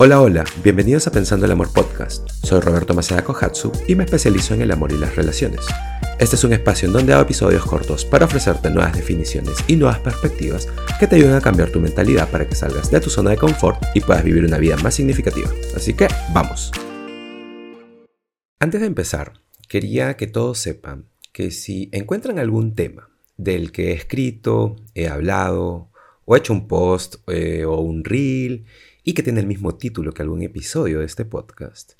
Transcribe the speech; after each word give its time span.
Hola, 0.00 0.20
hola, 0.20 0.44
bienvenidos 0.62 1.08
a 1.08 1.10
Pensando 1.10 1.44
el 1.44 1.50
Amor 1.50 1.72
Podcast. 1.72 2.30
Soy 2.30 2.60
Roberto 2.60 2.94
Maceda 2.94 3.24
Kohatsu 3.24 3.72
y 3.88 3.96
me 3.96 4.04
especializo 4.04 4.54
en 4.54 4.62
el 4.62 4.70
amor 4.70 4.92
y 4.92 4.96
las 4.96 5.16
relaciones. 5.16 5.66
Este 6.20 6.36
es 6.36 6.44
un 6.44 6.52
espacio 6.52 6.86
en 6.86 6.92
donde 6.92 7.12
hago 7.12 7.22
episodios 7.22 7.66
cortos 7.66 8.04
para 8.04 8.26
ofrecerte 8.26 8.70
nuevas 8.70 8.94
definiciones 8.94 9.56
y 9.66 9.74
nuevas 9.74 9.98
perspectivas 9.98 10.68
que 11.00 11.08
te 11.08 11.16
ayuden 11.16 11.34
a 11.34 11.40
cambiar 11.40 11.72
tu 11.72 11.80
mentalidad 11.80 12.30
para 12.30 12.48
que 12.48 12.54
salgas 12.54 12.92
de 12.92 13.00
tu 13.00 13.10
zona 13.10 13.30
de 13.30 13.38
confort 13.38 13.82
y 13.92 14.00
puedas 14.00 14.22
vivir 14.22 14.44
una 14.44 14.58
vida 14.58 14.76
más 14.76 14.94
significativa. 14.94 15.50
Así 15.74 15.94
que, 15.94 16.06
vamos. 16.32 16.70
Antes 18.60 18.80
de 18.80 18.86
empezar, 18.86 19.32
quería 19.68 20.16
que 20.16 20.28
todos 20.28 20.60
sepan 20.60 21.06
que 21.32 21.50
si 21.50 21.88
encuentran 21.90 22.38
algún 22.38 22.76
tema 22.76 23.10
del 23.36 23.72
que 23.72 23.88
he 23.88 23.92
escrito, 23.94 24.76
he 24.94 25.08
hablado, 25.08 25.90
o 26.24 26.36
he 26.36 26.38
hecho 26.38 26.52
un 26.52 26.68
post 26.68 27.16
eh, 27.26 27.64
o 27.64 27.80
un 27.80 28.04
reel 28.04 28.64
y 29.08 29.14
que 29.14 29.22
tiene 29.22 29.40
el 29.40 29.46
mismo 29.46 29.74
título 29.74 30.12
que 30.12 30.20
algún 30.20 30.42
episodio 30.42 30.98
de 30.98 31.06
este 31.06 31.24
podcast, 31.24 31.92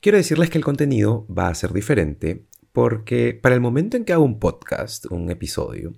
quiero 0.00 0.16
decirles 0.16 0.48
que 0.48 0.58
el 0.58 0.64
contenido 0.64 1.26
va 1.26 1.48
a 1.48 1.54
ser 1.56 1.72
diferente 1.72 2.44
porque 2.70 3.34
para 3.34 3.56
el 3.56 3.60
momento 3.60 3.96
en 3.96 4.04
que 4.04 4.12
hago 4.12 4.22
un 4.22 4.38
podcast, 4.38 5.06
un 5.06 5.28
episodio, 5.28 5.92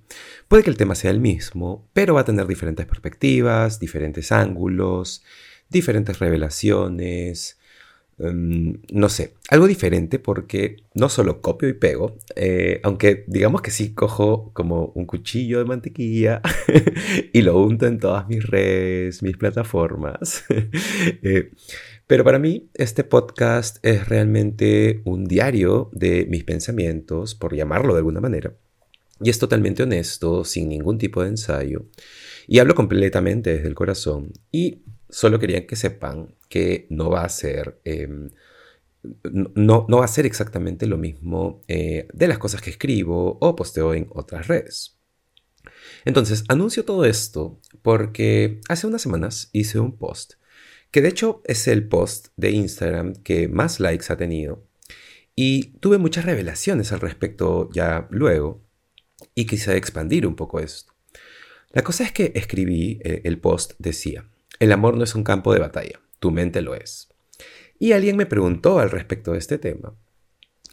puede 0.49 0.63
que 0.63 0.71
el 0.71 0.79
tema 0.79 0.95
sea 0.95 1.11
el 1.11 1.21
mismo, 1.21 1.87
pero 1.93 2.15
va 2.15 2.23
a 2.23 2.25
tener 2.25 2.47
diferentes 2.47 2.87
perspectivas, 2.87 3.79
diferentes 3.79 4.33
ángulos, 4.33 5.23
diferentes 5.69 6.19
revelaciones, 6.19 7.59
Em, 8.19 8.81
no 8.93 9.09
sé, 9.09 9.35
algo 9.51 9.67
diferente 9.67 10.21
porque 10.21 10.77
no 10.95 11.09
solo 11.09 11.41
copio 11.41 11.69
y 11.69 11.73
pego, 11.73 12.17
eh, 12.37 12.81
aunque 12.85 13.25
digamos 13.27 13.61
que 13.61 13.73
sí 13.73 13.93
cojo 13.93 14.53
como 14.53 14.93
un 14.95 15.05
cuchillo 15.05 15.59
de 15.59 15.65
mantequilla 15.65 16.41
y 17.33 17.43
lo 17.43 17.61
unto 17.61 17.87
en 17.87 17.99
todas 17.99 18.29
mis 18.29 18.45
redes, 18.45 19.23
mis 19.23 19.37
plataformas. 19.37 20.45
Eh, 21.23 21.51
pero 22.07 22.25
para 22.25 22.39
mí 22.39 22.69
este 22.75 23.05
podcast 23.05 23.79
es 23.83 24.09
realmente 24.09 25.01
un 25.05 25.25
diario 25.25 25.91
de 25.93 26.27
mis 26.29 26.45
pensamientos, 26.45 27.35
por 27.35 27.55
llamarlo 27.55 27.95
de 27.95 27.99
alguna 27.99 28.21
manera. 28.21 28.55
Y 29.21 29.31
es 29.31 29.39
totalmente 29.39 29.83
honesto, 29.83 30.45
sin 30.45 30.69
ningún 30.69 30.99
tipo 30.99 31.23
de 31.23 31.31
ensayo. 31.31 31.87
Y 32.47 32.59
hablo 32.59 32.75
completamente 32.75 33.55
desde 33.55 33.69
el 33.69 33.75
corazón. 33.75 34.33
Y 34.51 34.83
Solo 35.15 35.39
querían 35.39 35.69
que 35.69 35.77
sepan 35.77 36.35
que 36.55 36.87
no 36.89 37.11
va 37.11 37.25
a 37.25 37.29
ser... 37.29 37.81
Em, 37.85 38.31
no, 39.25 39.87
no, 39.89 39.99
va 39.99 40.05
a 40.05 40.09
ser 40.17 40.25
exactamente 40.25 40.87
lo 40.87 40.97
mismo 40.97 41.63
eh, 41.67 42.07
de 42.13 42.29
las 42.29 42.39
cosas 42.39 42.63
que 42.63 42.71
escribo 42.71 43.39
o 43.41 43.57
posteo 43.57 43.93
en 43.93 44.07
otras 44.11 44.47
redes. 44.47 44.97
Entonces, 46.05 46.45
anuncio 46.47 46.85
todo 46.85 47.07
esto 47.07 47.61
porque 47.83 48.61
hace 48.69 48.87
unas 48.87 49.03
semanas 49.03 49.51
hice 49.53 49.81
un 49.81 49.99
post, 49.99 50.35
que 50.93 51.03
de 51.03 51.09
hecho 51.09 51.43
es 51.45 51.67
el 51.67 51.89
post 51.89 52.29
de 52.37 52.53
Instagram 52.53 53.15
que 53.15 53.49
más 53.49 53.81
likes 53.81 54.13
ha 54.13 54.17
tenido, 54.17 54.65
y 55.35 55.77
tuve 55.81 55.99
muchas 55.99 56.25
revelaciones 56.25 56.93
al 56.93 57.01
respecto 57.01 57.69
ya 57.73 58.07
luego, 58.11 58.63
y 59.35 59.47
quise 59.47 59.77
expandir 59.77 60.25
un 60.25 60.37
poco 60.37 60.61
esto. 60.61 60.95
La 61.73 61.83
cosa 61.83 62.05
es 62.05 62.13
que 62.13 62.31
escribí, 62.37 63.01
eh, 63.03 63.23
el 63.25 63.41
post 63.41 63.73
decía, 63.81 64.31
el 64.61 64.71
amor 64.71 64.97
no 64.97 65.03
es 65.03 65.17
un 65.17 65.25
campo 65.25 65.53
de 65.53 65.59
batalla, 65.59 66.04
tu 66.25 66.31
mente 66.31 66.63
lo 66.63 66.75
es. 66.75 67.11
Y 67.79 67.93
alguien 67.93 68.17
me 68.17 68.25
preguntó 68.25 68.79
al 68.79 68.91
respecto 68.91 69.33
de 69.33 69.39
este 69.39 69.59
tema. 69.59 69.95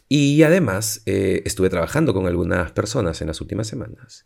Y 0.08 0.42
además 0.44 1.02
eh, 1.04 1.42
estuve 1.44 1.68
trabajando 1.68 2.14
con 2.14 2.26
algunas 2.26 2.72
personas 2.72 3.20
en 3.20 3.26
las 3.26 3.42
últimas 3.42 3.66
semanas. 3.66 4.24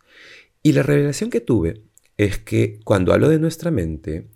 Y 0.63 0.71
la 0.71 0.83
revelación 0.83 1.29
que 1.29 1.41
tuve 1.41 1.83
es 2.15 2.37
que 2.37 2.79
cuando 2.85 3.11
hablo 3.11 3.27
de 3.27 3.39
nuestra 3.39 3.71
mente, 3.71 4.29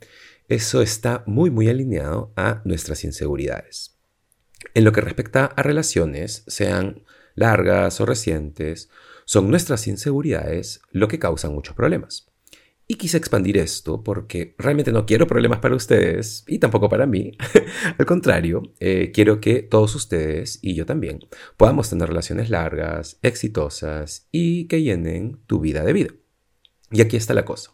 eso 0.50 0.82
está 0.82 1.24
muy 1.28 1.50
muy 1.50 1.70
alineado 1.70 2.34
a 2.36 2.62
nuestras 2.66 3.06
inseguridades. 3.06 3.98
En 4.74 4.84
lo 4.84 4.92
que 4.92 5.00
respecta 5.00 5.46
a 5.46 5.64
relaciones, 5.64 6.44
sean 6.48 7.06
largas 7.36 8.02
o 8.02 8.06
recientes, 8.06 8.90
son 9.24 9.50
nuestras 9.50 9.88
inseguridades 9.88 10.82
lo 10.92 11.08
que 11.08 11.20
causan 11.20 11.54
muchos 11.54 11.74
problemas. 11.74 12.31
Y 12.92 12.96
quise 12.96 13.16
expandir 13.16 13.58
esto 13.58 14.04
porque 14.04 14.54
realmente 14.58 14.92
no 14.92 15.06
quiero 15.06 15.26
problemas 15.26 15.60
para 15.60 15.78
ustedes 15.78 16.44
y 16.46 16.60
tampoco 16.60 16.90
para 16.90 17.06
mí. 17.06 17.32
Al 17.98 18.06
contrario, 18.06 18.64
eh, 18.82 19.14
quiero 19.14 19.40
que 19.40 19.62
todos 19.62 19.96
ustedes 19.96 20.60
y 20.62 20.76
yo 20.76 20.86
también 20.86 21.20
podamos 21.56 21.90
tener 21.90 22.10
relaciones 22.10 22.50
largas, 22.50 23.18
exitosas 23.22 24.28
y 24.30 24.68
que 24.68 24.82
llenen 24.84 25.40
tu 25.48 25.62
vida 25.62 25.86
de 25.86 25.94
vida. 25.94 26.10
Y 26.92 27.00
aquí 27.00 27.16
está 27.16 27.34
la 27.34 27.46
cosa. 27.46 27.72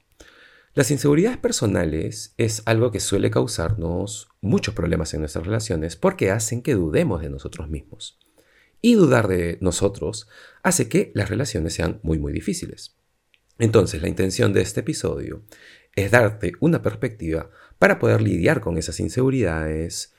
Las 0.75 0.91
inseguridades 0.91 1.39
personales 1.39 2.35
es 2.38 2.61
algo 2.67 2.91
que 2.91 2.99
suele 2.99 3.31
causarnos 3.31 4.29
muchos 4.39 4.75
problemas 4.75 5.16
en 5.16 5.22
nuestras 5.22 5.47
relaciones 5.47 5.95
porque 5.95 6.29
hacen 6.29 6.61
que 6.61 6.75
dudemos 6.75 7.23
de 7.23 7.31
nosotros 7.31 7.69
mismos. 7.69 8.19
Y 8.84 8.94
dudar 8.94 9.28
de 9.28 9.57
nosotros 9.61 10.28
hace 10.61 10.88
que 10.88 11.11
las 11.16 11.29
relaciones 11.31 11.73
sean 11.73 11.99
muy 12.03 12.19
muy 12.19 12.31
difíciles. 12.31 12.97
Entonces, 13.59 14.01
la 14.01 14.07
intención 14.07 14.53
de 14.53 14.62
este 14.62 14.81
episodio 14.81 15.41
es 15.95 16.12
darte 16.12 16.53
una 16.59 16.81
perspectiva 16.81 17.50
para 17.79 18.00
poder 18.00 18.22
lidiar 18.22 18.62
con 18.62 18.78
esas 18.78 19.00
inseguridades, 19.00 20.13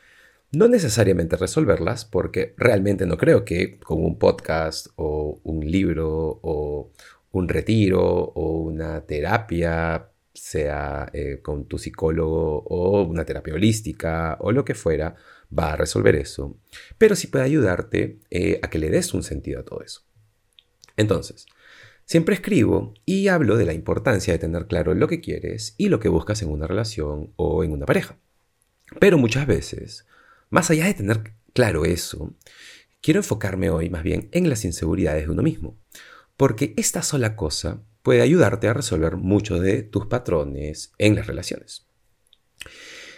no 0.50 0.66
necesariamente 0.66 1.36
resolverlas, 1.36 2.04
porque 2.04 2.54
realmente 2.56 3.06
no 3.06 3.16
creo 3.16 3.44
que 3.44 3.78
con 3.78 4.04
un 4.04 4.18
podcast 4.18 4.88
o 4.96 5.40
un 5.44 5.60
libro 5.70 6.40
o 6.42 6.90
un 7.32 7.48
retiro 7.48 8.02
o 8.02 8.58
una 8.60 9.02
terapia, 9.02 10.08
sea 10.32 11.10
eh, 11.12 11.40
con 11.42 11.66
tu 11.66 11.78
psicólogo 11.78 12.60
o 12.60 13.02
una 13.02 13.24
terapia 13.24 13.54
holística 13.54 14.36
o 14.40 14.52
lo 14.52 14.64
que 14.64 14.74
fuera, 14.74 15.16
va 15.56 15.72
a 15.72 15.76
resolver 15.76 16.14
eso, 16.16 16.56
pero 16.96 17.16
sí 17.16 17.26
puede 17.26 17.44
ayudarte 17.44 18.18
eh, 18.30 18.60
a 18.62 18.70
que 18.70 18.78
le 18.78 18.90
des 18.90 19.14
un 19.14 19.22
sentido 19.22 19.60
a 19.60 19.64
todo 19.64 19.82
eso. 19.82 20.02
Entonces, 20.96 21.46
Siempre 22.08 22.34
escribo 22.34 22.94
y 23.04 23.28
hablo 23.28 23.58
de 23.58 23.66
la 23.66 23.74
importancia 23.74 24.32
de 24.32 24.38
tener 24.38 24.66
claro 24.66 24.94
lo 24.94 25.08
que 25.08 25.20
quieres 25.20 25.74
y 25.76 25.90
lo 25.90 26.00
que 26.00 26.08
buscas 26.08 26.40
en 26.40 26.48
una 26.48 26.66
relación 26.66 27.34
o 27.36 27.62
en 27.64 27.72
una 27.72 27.84
pareja. 27.84 28.16
Pero 28.98 29.18
muchas 29.18 29.46
veces, 29.46 30.06
más 30.48 30.70
allá 30.70 30.86
de 30.86 30.94
tener 30.94 31.34
claro 31.52 31.84
eso, 31.84 32.32
quiero 33.02 33.20
enfocarme 33.20 33.68
hoy 33.68 33.90
más 33.90 34.04
bien 34.04 34.30
en 34.32 34.48
las 34.48 34.64
inseguridades 34.64 35.26
de 35.26 35.30
uno 35.30 35.42
mismo, 35.42 35.76
porque 36.38 36.72
esta 36.78 37.02
sola 37.02 37.36
cosa 37.36 37.82
puede 38.02 38.22
ayudarte 38.22 38.68
a 38.68 38.72
resolver 38.72 39.18
muchos 39.18 39.60
de 39.60 39.82
tus 39.82 40.06
patrones 40.06 40.92
en 40.96 41.14
las 41.14 41.26
relaciones. 41.26 41.84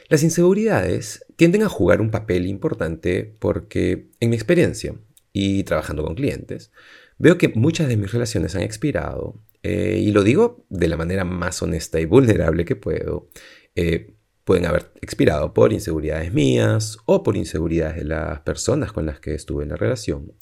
Las 0.08 0.24
inseguridades 0.24 1.24
tienden 1.36 1.62
a 1.62 1.68
jugar 1.68 2.00
un 2.00 2.10
papel 2.10 2.44
importante 2.44 3.36
porque, 3.38 4.08
en 4.18 4.30
mi 4.30 4.34
experiencia 4.34 4.96
y 5.32 5.62
trabajando 5.62 6.02
con 6.02 6.16
clientes, 6.16 6.72
Veo 7.20 7.36
que 7.36 7.48
muchas 7.48 7.86
de 7.86 7.98
mis 7.98 8.10
relaciones 8.10 8.56
han 8.56 8.62
expirado, 8.62 9.42
eh, 9.62 10.00
y 10.02 10.10
lo 10.10 10.22
digo 10.22 10.64
de 10.70 10.88
la 10.88 10.96
manera 10.96 11.26
más 11.26 11.60
honesta 11.60 12.00
y 12.00 12.06
vulnerable 12.06 12.64
que 12.64 12.76
puedo. 12.76 13.28
Eh, 13.74 14.14
pueden 14.44 14.64
haber 14.64 14.90
expirado 15.02 15.52
por 15.52 15.74
inseguridades 15.74 16.32
mías 16.32 16.96
o 17.04 17.22
por 17.22 17.36
inseguridades 17.36 17.96
de 17.96 18.04
las 18.04 18.40
personas 18.40 18.92
con 18.92 19.04
las 19.04 19.20
que 19.20 19.34
estuve 19.34 19.64
en 19.64 19.68
la 19.68 19.76
relación. 19.76 20.32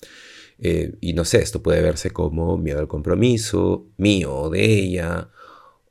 Eh, 0.61 0.95
y 1.01 1.15
no 1.15 1.25
sé, 1.25 1.43
esto 1.43 1.65
puede 1.65 1.83
verse 1.83 2.13
como 2.13 2.57
miedo 2.57 2.79
al 2.79 2.87
compromiso, 2.87 3.89
mío 3.97 4.33
o 4.37 4.49
de 4.49 4.65
ella, 4.65 5.31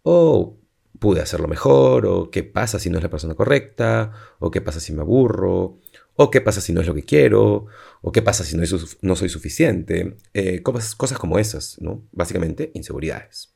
o 0.04 0.58
pude 1.00 1.20
hacerlo 1.20 1.50
mejor, 1.50 2.06
o 2.06 2.32
qué 2.32 2.44
pasa 2.44 2.80
si 2.80 2.90
no 2.90 2.98
es 2.98 3.04
la 3.04 3.10
persona 3.10 3.36
correcta, 3.36 4.14
o 4.40 4.52
qué 4.52 4.62
pasa 4.62 4.80
si 4.80 4.94
me 4.94 5.02
aburro, 5.02 5.80
o 6.18 6.32
qué 6.32 6.42
pasa 6.42 6.62
si 6.62 6.74
no 6.74 6.82
es 6.82 6.88
lo 6.88 6.96
que 6.96 7.04
quiero, 7.04 7.68
o 8.02 8.12
qué 8.12 8.22
pasa 8.22 8.44
si 8.44 8.58
no, 8.58 9.16
soy 9.16 9.30
suficiente, 9.30 10.18
eh, 10.34 10.62
cosas, 10.64 10.96
cosas 10.96 11.20
como 11.20 11.38
esas, 11.38 11.80
¿no? 11.80 12.08
Básicamente, 12.12 12.72
inseguridades. 12.74 13.54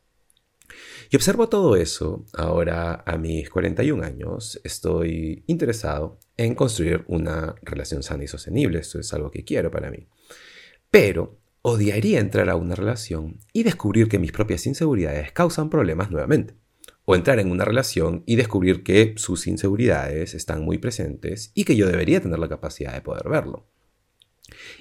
Y 1.09 1.15
observo 1.15 1.49
todo 1.49 1.75
eso 1.75 2.23
ahora 2.33 3.03
a 3.05 3.17
mis 3.17 3.49
41 3.49 4.03
años. 4.03 4.61
Estoy 4.63 5.43
interesado 5.47 6.19
en 6.37 6.55
construir 6.55 7.03
una 7.07 7.55
relación 7.63 8.03
sana 8.03 8.23
y 8.23 8.27
sostenible. 8.27 8.79
Esto 8.79 8.99
es 8.99 9.11
algo 9.13 9.31
que 9.31 9.43
quiero 9.43 9.71
para 9.71 9.91
mí. 9.91 10.07
Pero 10.89 11.41
odiaría 11.63 12.19
entrar 12.19 12.49
a 12.49 12.55
una 12.55 12.75
relación 12.75 13.39
y 13.51 13.63
descubrir 13.63 14.07
que 14.07 14.19
mis 14.19 14.31
propias 14.31 14.65
inseguridades 14.67 15.31
causan 15.33 15.69
problemas 15.69 16.11
nuevamente 16.11 16.60
o 17.05 17.15
entrar 17.15 17.39
en 17.39 17.51
una 17.51 17.65
relación 17.65 18.23
y 18.25 18.35
descubrir 18.35 18.83
que 18.83 19.15
sus 19.17 19.47
inseguridades 19.47 20.33
están 20.33 20.63
muy 20.63 20.77
presentes 20.77 21.51
y 21.55 21.63
que 21.63 21.75
yo 21.75 21.87
debería 21.87 22.21
tener 22.21 22.39
la 22.39 22.49
capacidad 22.49 22.93
de 22.93 23.01
poder 23.01 23.27
verlo. 23.29 23.67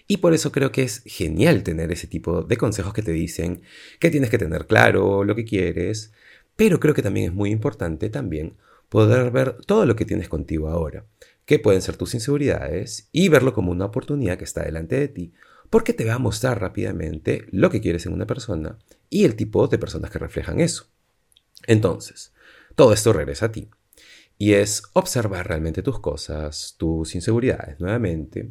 Y 0.06 0.18
por 0.18 0.34
eso 0.34 0.52
creo 0.52 0.72
que 0.72 0.82
es 0.82 1.02
genial 1.06 1.62
tener 1.62 1.92
ese 1.92 2.06
tipo 2.06 2.42
de 2.42 2.56
consejos 2.56 2.92
que 2.92 3.02
te 3.02 3.12
dicen 3.12 3.62
que 3.98 4.10
tienes 4.10 4.30
que 4.30 4.38
tener 4.38 4.66
claro 4.66 5.24
lo 5.24 5.34
que 5.34 5.44
quieres, 5.44 6.12
pero 6.56 6.80
creo 6.80 6.94
que 6.94 7.02
también 7.02 7.26
es 7.30 7.34
muy 7.34 7.50
importante 7.50 8.10
también 8.10 8.56
poder 8.88 9.30
ver 9.30 9.56
todo 9.66 9.86
lo 9.86 9.96
que 9.96 10.04
tienes 10.04 10.28
contigo 10.28 10.68
ahora, 10.68 11.06
que 11.46 11.58
pueden 11.58 11.80
ser 11.80 11.96
tus 11.96 12.14
inseguridades 12.14 13.08
y 13.12 13.28
verlo 13.28 13.52
como 13.52 13.70
una 13.70 13.86
oportunidad 13.86 14.36
que 14.36 14.44
está 14.44 14.64
delante 14.64 14.98
de 14.98 15.08
ti, 15.08 15.32
porque 15.70 15.92
te 15.92 16.04
va 16.04 16.14
a 16.14 16.18
mostrar 16.18 16.60
rápidamente 16.60 17.46
lo 17.52 17.70
que 17.70 17.80
quieres 17.80 18.04
en 18.06 18.12
una 18.12 18.26
persona 18.26 18.78
y 19.08 19.24
el 19.24 19.36
tipo 19.36 19.68
de 19.68 19.78
personas 19.78 20.10
que 20.10 20.18
reflejan 20.18 20.60
eso. 20.60 20.89
Entonces, 21.70 22.32
todo 22.74 22.92
esto 22.92 23.12
regresa 23.12 23.46
a 23.46 23.52
ti. 23.52 23.70
Y 24.38 24.54
es 24.54 24.82
observar 24.92 25.46
realmente 25.46 25.82
tus 25.82 26.00
cosas, 26.00 26.74
tus 26.78 27.14
inseguridades 27.14 27.78
nuevamente. 27.78 28.50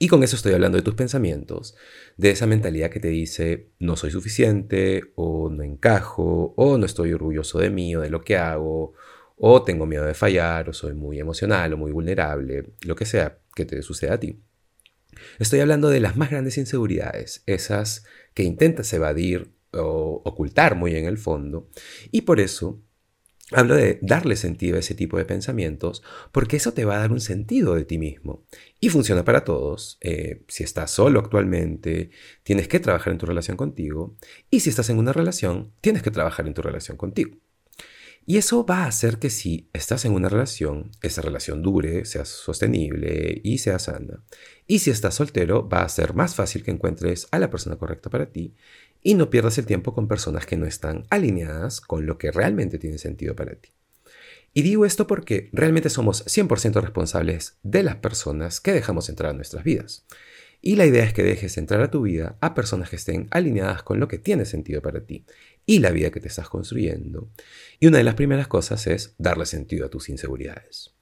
Y 0.00 0.08
con 0.08 0.24
eso 0.24 0.34
estoy 0.34 0.52
hablando 0.52 0.76
de 0.76 0.82
tus 0.82 0.96
pensamientos, 0.96 1.76
de 2.16 2.30
esa 2.30 2.48
mentalidad 2.48 2.90
que 2.90 2.98
te 2.98 3.08
dice 3.08 3.68
no 3.78 3.94
soy 3.94 4.10
suficiente, 4.10 5.12
o 5.14 5.50
no 5.50 5.62
encajo, 5.62 6.52
o 6.56 6.78
no 6.78 6.84
estoy 6.84 7.12
orgulloso 7.12 7.60
de 7.60 7.70
mí 7.70 7.94
o 7.94 8.00
de 8.00 8.10
lo 8.10 8.22
que 8.22 8.36
hago, 8.36 8.94
o 9.36 9.62
tengo 9.62 9.86
miedo 9.86 10.04
de 10.04 10.14
fallar, 10.14 10.68
o 10.68 10.72
soy 10.72 10.94
muy 10.94 11.20
emocional 11.20 11.72
o 11.74 11.76
muy 11.76 11.92
vulnerable, 11.92 12.72
lo 12.80 12.96
que 12.96 13.06
sea 13.06 13.38
que 13.54 13.64
te 13.64 13.82
suceda 13.82 14.14
a 14.14 14.18
ti. 14.18 14.40
Estoy 15.38 15.60
hablando 15.60 15.90
de 15.90 16.00
las 16.00 16.16
más 16.16 16.30
grandes 16.30 16.58
inseguridades, 16.58 17.44
esas 17.46 18.04
que 18.34 18.42
intentas 18.42 18.92
evadir 18.92 19.52
o 19.72 20.22
ocultar 20.24 20.76
muy 20.76 20.96
en 20.96 21.06
el 21.06 21.18
fondo, 21.18 21.68
y 22.10 22.22
por 22.22 22.40
eso 22.40 22.82
Hablo 23.54 23.74
de 23.74 23.98
darle 24.00 24.36
sentido 24.36 24.76
a 24.76 24.80
ese 24.80 24.94
tipo 24.94 25.18
de 25.18 25.26
pensamientos 25.26 26.02
porque 26.32 26.56
eso 26.56 26.72
te 26.72 26.86
va 26.86 26.96
a 26.96 27.00
dar 27.00 27.12
un 27.12 27.20
sentido 27.20 27.74
de 27.74 27.84
ti 27.84 27.98
mismo. 27.98 28.44
Y 28.80 28.88
funciona 28.88 29.24
para 29.24 29.44
todos. 29.44 29.98
Eh, 30.00 30.42
si 30.48 30.64
estás 30.64 30.90
solo 30.90 31.20
actualmente, 31.20 32.10
tienes 32.44 32.66
que 32.66 32.80
trabajar 32.80 33.12
en 33.12 33.18
tu 33.18 33.26
relación 33.26 33.56
contigo. 33.58 34.16
Y 34.50 34.60
si 34.60 34.70
estás 34.70 34.88
en 34.88 34.98
una 34.98 35.12
relación, 35.12 35.72
tienes 35.82 36.02
que 36.02 36.10
trabajar 36.10 36.46
en 36.46 36.54
tu 36.54 36.62
relación 36.62 36.96
contigo. 36.96 37.36
Y 38.24 38.36
eso 38.38 38.64
va 38.64 38.84
a 38.84 38.86
hacer 38.86 39.18
que 39.18 39.30
si 39.30 39.68
estás 39.72 40.04
en 40.04 40.12
una 40.12 40.28
relación, 40.28 40.92
esa 41.02 41.22
relación 41.22 41.60
dure, 41.60 42.04
sea 42.04 42.24
sostenible 42.24 43.40
y 43.42 43.58
sea 43.58 43.80
sana. 43.80 44.22
Y 44.66 44.78
si 44.78 44.90
estás 44.90 45.16
soltero, 45.16 45.68
va 45.68 45.82
a 45.82 45.88
ser 45.88 46.14
más 46.14 46.36
fácil 46.36 46.62
que 46.62 46.70
encuentres 46.70 47.26
a 47.32 47.40
la 47.40 47.50
persona 47.50 47.76
correcta 47.76 48.10
para 48.10 48.30
ti 48.30 48.54
y 49.02 49.14
no 49.14 49.30
pierdas 49.30 49.58
el 49.58 49.66
tiempo 49.66 49.94
con 49.94 50.08
personas 50.08 50.46
que 50.46 50.56
no 50.56 50.66
están 50.66 51.06
alineadas 51.10 51.80
con 51.80 52.06
lo 52.06 52.18
que 52.18 52.30
realmente 52.30 52.78
tiene 52.78 52.98
sentido 52.98 53.34
para 53.34 53.54
ti. 53.56 53.70
Y 54.54 54.62
digo 54.62 54.84
esto 54.84 55.06
porque 55.06 55.48
realmente 55.52 55.88
somos 55.88 56.26
100% 56.26 56.80
responsables 56.80 57.56
de 57.62 57.82
las 57.82 57.96
personas 57.96 58.60
que 58.60 58.72
dejamos 58.72 59.08
entrar 59.08 59.30
a 59.30 59.34
nuestras 59.34 59.64
vidas. 59.64 60.04
Y 60.60 60.76
la 60.76 60.86
idea 60.86 61.04
es 61.04 61.12
que 61.12 61.24
dejes 61.24 61.58
entrar 61.58 61.80
a 61.80 61.90
tu 61.90 62.02
vida 62.02 62.36
a 62.40 62.54
personas 62.54 62.88
que 62.88 62.96
estén 62.96 63.26
alineadas 63.30 63.82
con 63.82 63.98
lo 63.98 64.06
que 64.08 64.18
tiene 64.18 64.44
sentido 64.44 64.80
para 64.80 65.04
ti 65.04 65.24
y 65.66 65.80
la 65.80 65.90
vida 65.90 66.10
que 66.10 66.20
te 66.20 66.28
estás 66.28 66.48
construyendo. 66.48 67.30
Y 67.80 67.88
una 67.88 67.98
de 67.98 68.04
las 68.04 68.14
primeras 68.14 68.46
cosas 68.46 68.86
es 68.86 69.14
darle 69.18 69.46
sentido 69.46 69.86
a 69.86 69.90
tus 69.90 70.08
inseguridades. 70.08 70.94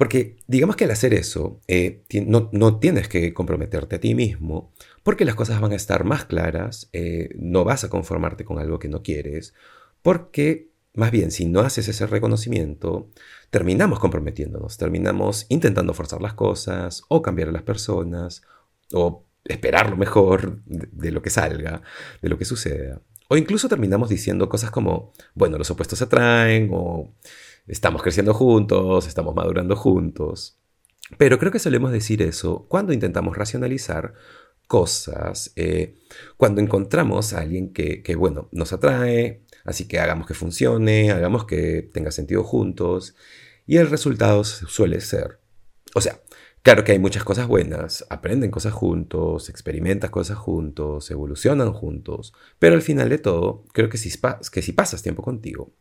Porque 0.00 0.38
digamos 0.46 0.76
que 0.76 0.84
al 0.84 0.92
hacer 0.92 1.12
eso, 1.12 1.60
eh, 1.68 2.04
no, 2.26 2.48
no, 2.52 2.78
tienes 2.78 3.06
que 3.06 3.34
comprometerte 3.34 3.96
a 3.96 4.00
ti 4.00 4.14
mismo, 4.14 4.72
porque 5.02 5.26
las 5.26 5.34
cosas 5.34 5.60
van 5.60 5.72
a 5.72 5.76
estar 5.76 6.04
más 6.04 6.24
claras, 6.24 6.88
eh, 6.94 7.28
no 7.38 7.64
vas 7.64 7.84
a 7.84 7.90
conformarte 7.90 8.46
con 8.46 8.58
algo 8.58 8.78
que 8.78 8.88
no 8.88 9.02
quieres, 9.02 9.52
porque 10.00 10.70
más 10.94 11.10
bien 11.10 11.30
si 11.30 11.44
no 11.44 11.60
haces 11.60 11.86
ese 11.86 12.06
reconocimiento, 12.06 13.10
terminamos 13.50 13.98
comprometiéndonos, 13.98 14.78
terminamos 14.78 15.44
intentando 15.50 15.92
forzar 15.92 16.22
las 16.22 16.32
cosas 16.32 17.02
o 17.08 17.20
cambiar 17.20 17.50
a 17.50 17.52
las 17.52 17.64
personas 17.64 18.40
o 18.94 19.26
esperar 19.44 19.90
lo 19.90 19.98
mejor 19.98 20.62
de 20.64 21.10
lo 21.10 21.20
que 21.20 21.28
salga, 21.28 21.82
de 22.22 22.28
lo 22.30 22.38
que 22.38 22.46
suceda. 22.46 23.02
O 23.28 23.36
incluso 23.36 23.68
terminamos 23.68 24.08
diciendo 24.08 24.48
cosas 24.48 24.70
como, 24.70 25.12
bueno, 25.34 25.58
los 25.58 25.70
opuestos 25.70 25.98
se 25.98 26.06
atraen 26.06 26.70
o 26.72 27.12
estamos 27.70 28.02
creciendo 28.02 28.34
juntos, 28.34 29.06
estamos 29.06 29.34
madurando 29.34 29.76
juntos. 29.76 30.58
Pero 31.18 31.38
creo 31.38 31.52
que 31.52 31.58
solemos 31.58 31.92
decir 31.92 32.22
eso 32.22 32.66
cuando 32.68 32.92
intentamos 32.92 33.36
racionalizar 33.36 34.14
cosas, 34.66 35.52
eh, 35.56 35.96
cuando 36.36 36.60
encontramos 36.60 37.32
a 37.32 37.40
alguien 37.40 37.72
que, 37.72 38.02
que, 38.02 38.14
bueno, 38.14 38.48
nos 38.52 38.72
atrae, 38.72 39.44
así 39.64 39.88
que 39.88 39.98
hagamos 39.98 40.26
que 40.26 40.34
funcione, 40.34 41.10
hagamos 41.10 41.44
que 41.44 41.82
tenga 41.82 42.12
sentido 42.12 42.44
juntos, 42.44 43.16
y 43.66 43.78
el 43.78 43.90
resultado 43.90 44.44
suele 44.44 45.00
ser, 45.00 45.40
o 45.94 46.00
sea, 46.00 46.20
claro 46.62 46.84
que 46.84 46.92
hay 46.92 47.00
muchas 47.00 47.24
cosas 47.24 47.48
buenas, 47.48 48.06
aprenden 48.10 48.52
cosas 48.52 48.72
juntos, 48.72 49.48
experimentas 49.48 50.10
cosas 50.10 50.38
juntos, 50.38 51.10
evolucionan 51.10 51.72
juntos, 51.72 52.32
pero 52.60 52.76
al 52.76 52.82
final 52.82 53.08
de 53.08 53.18
todo, 53.18 53.64
creo 53.72 53.88
que 53.88 53.98
si, 53.98 54.10
que 54.52 54.62
si 54.62 54.72
pasas 54.72 55.02
tiempo 55.02 55.22
contigo, 55.22 55.72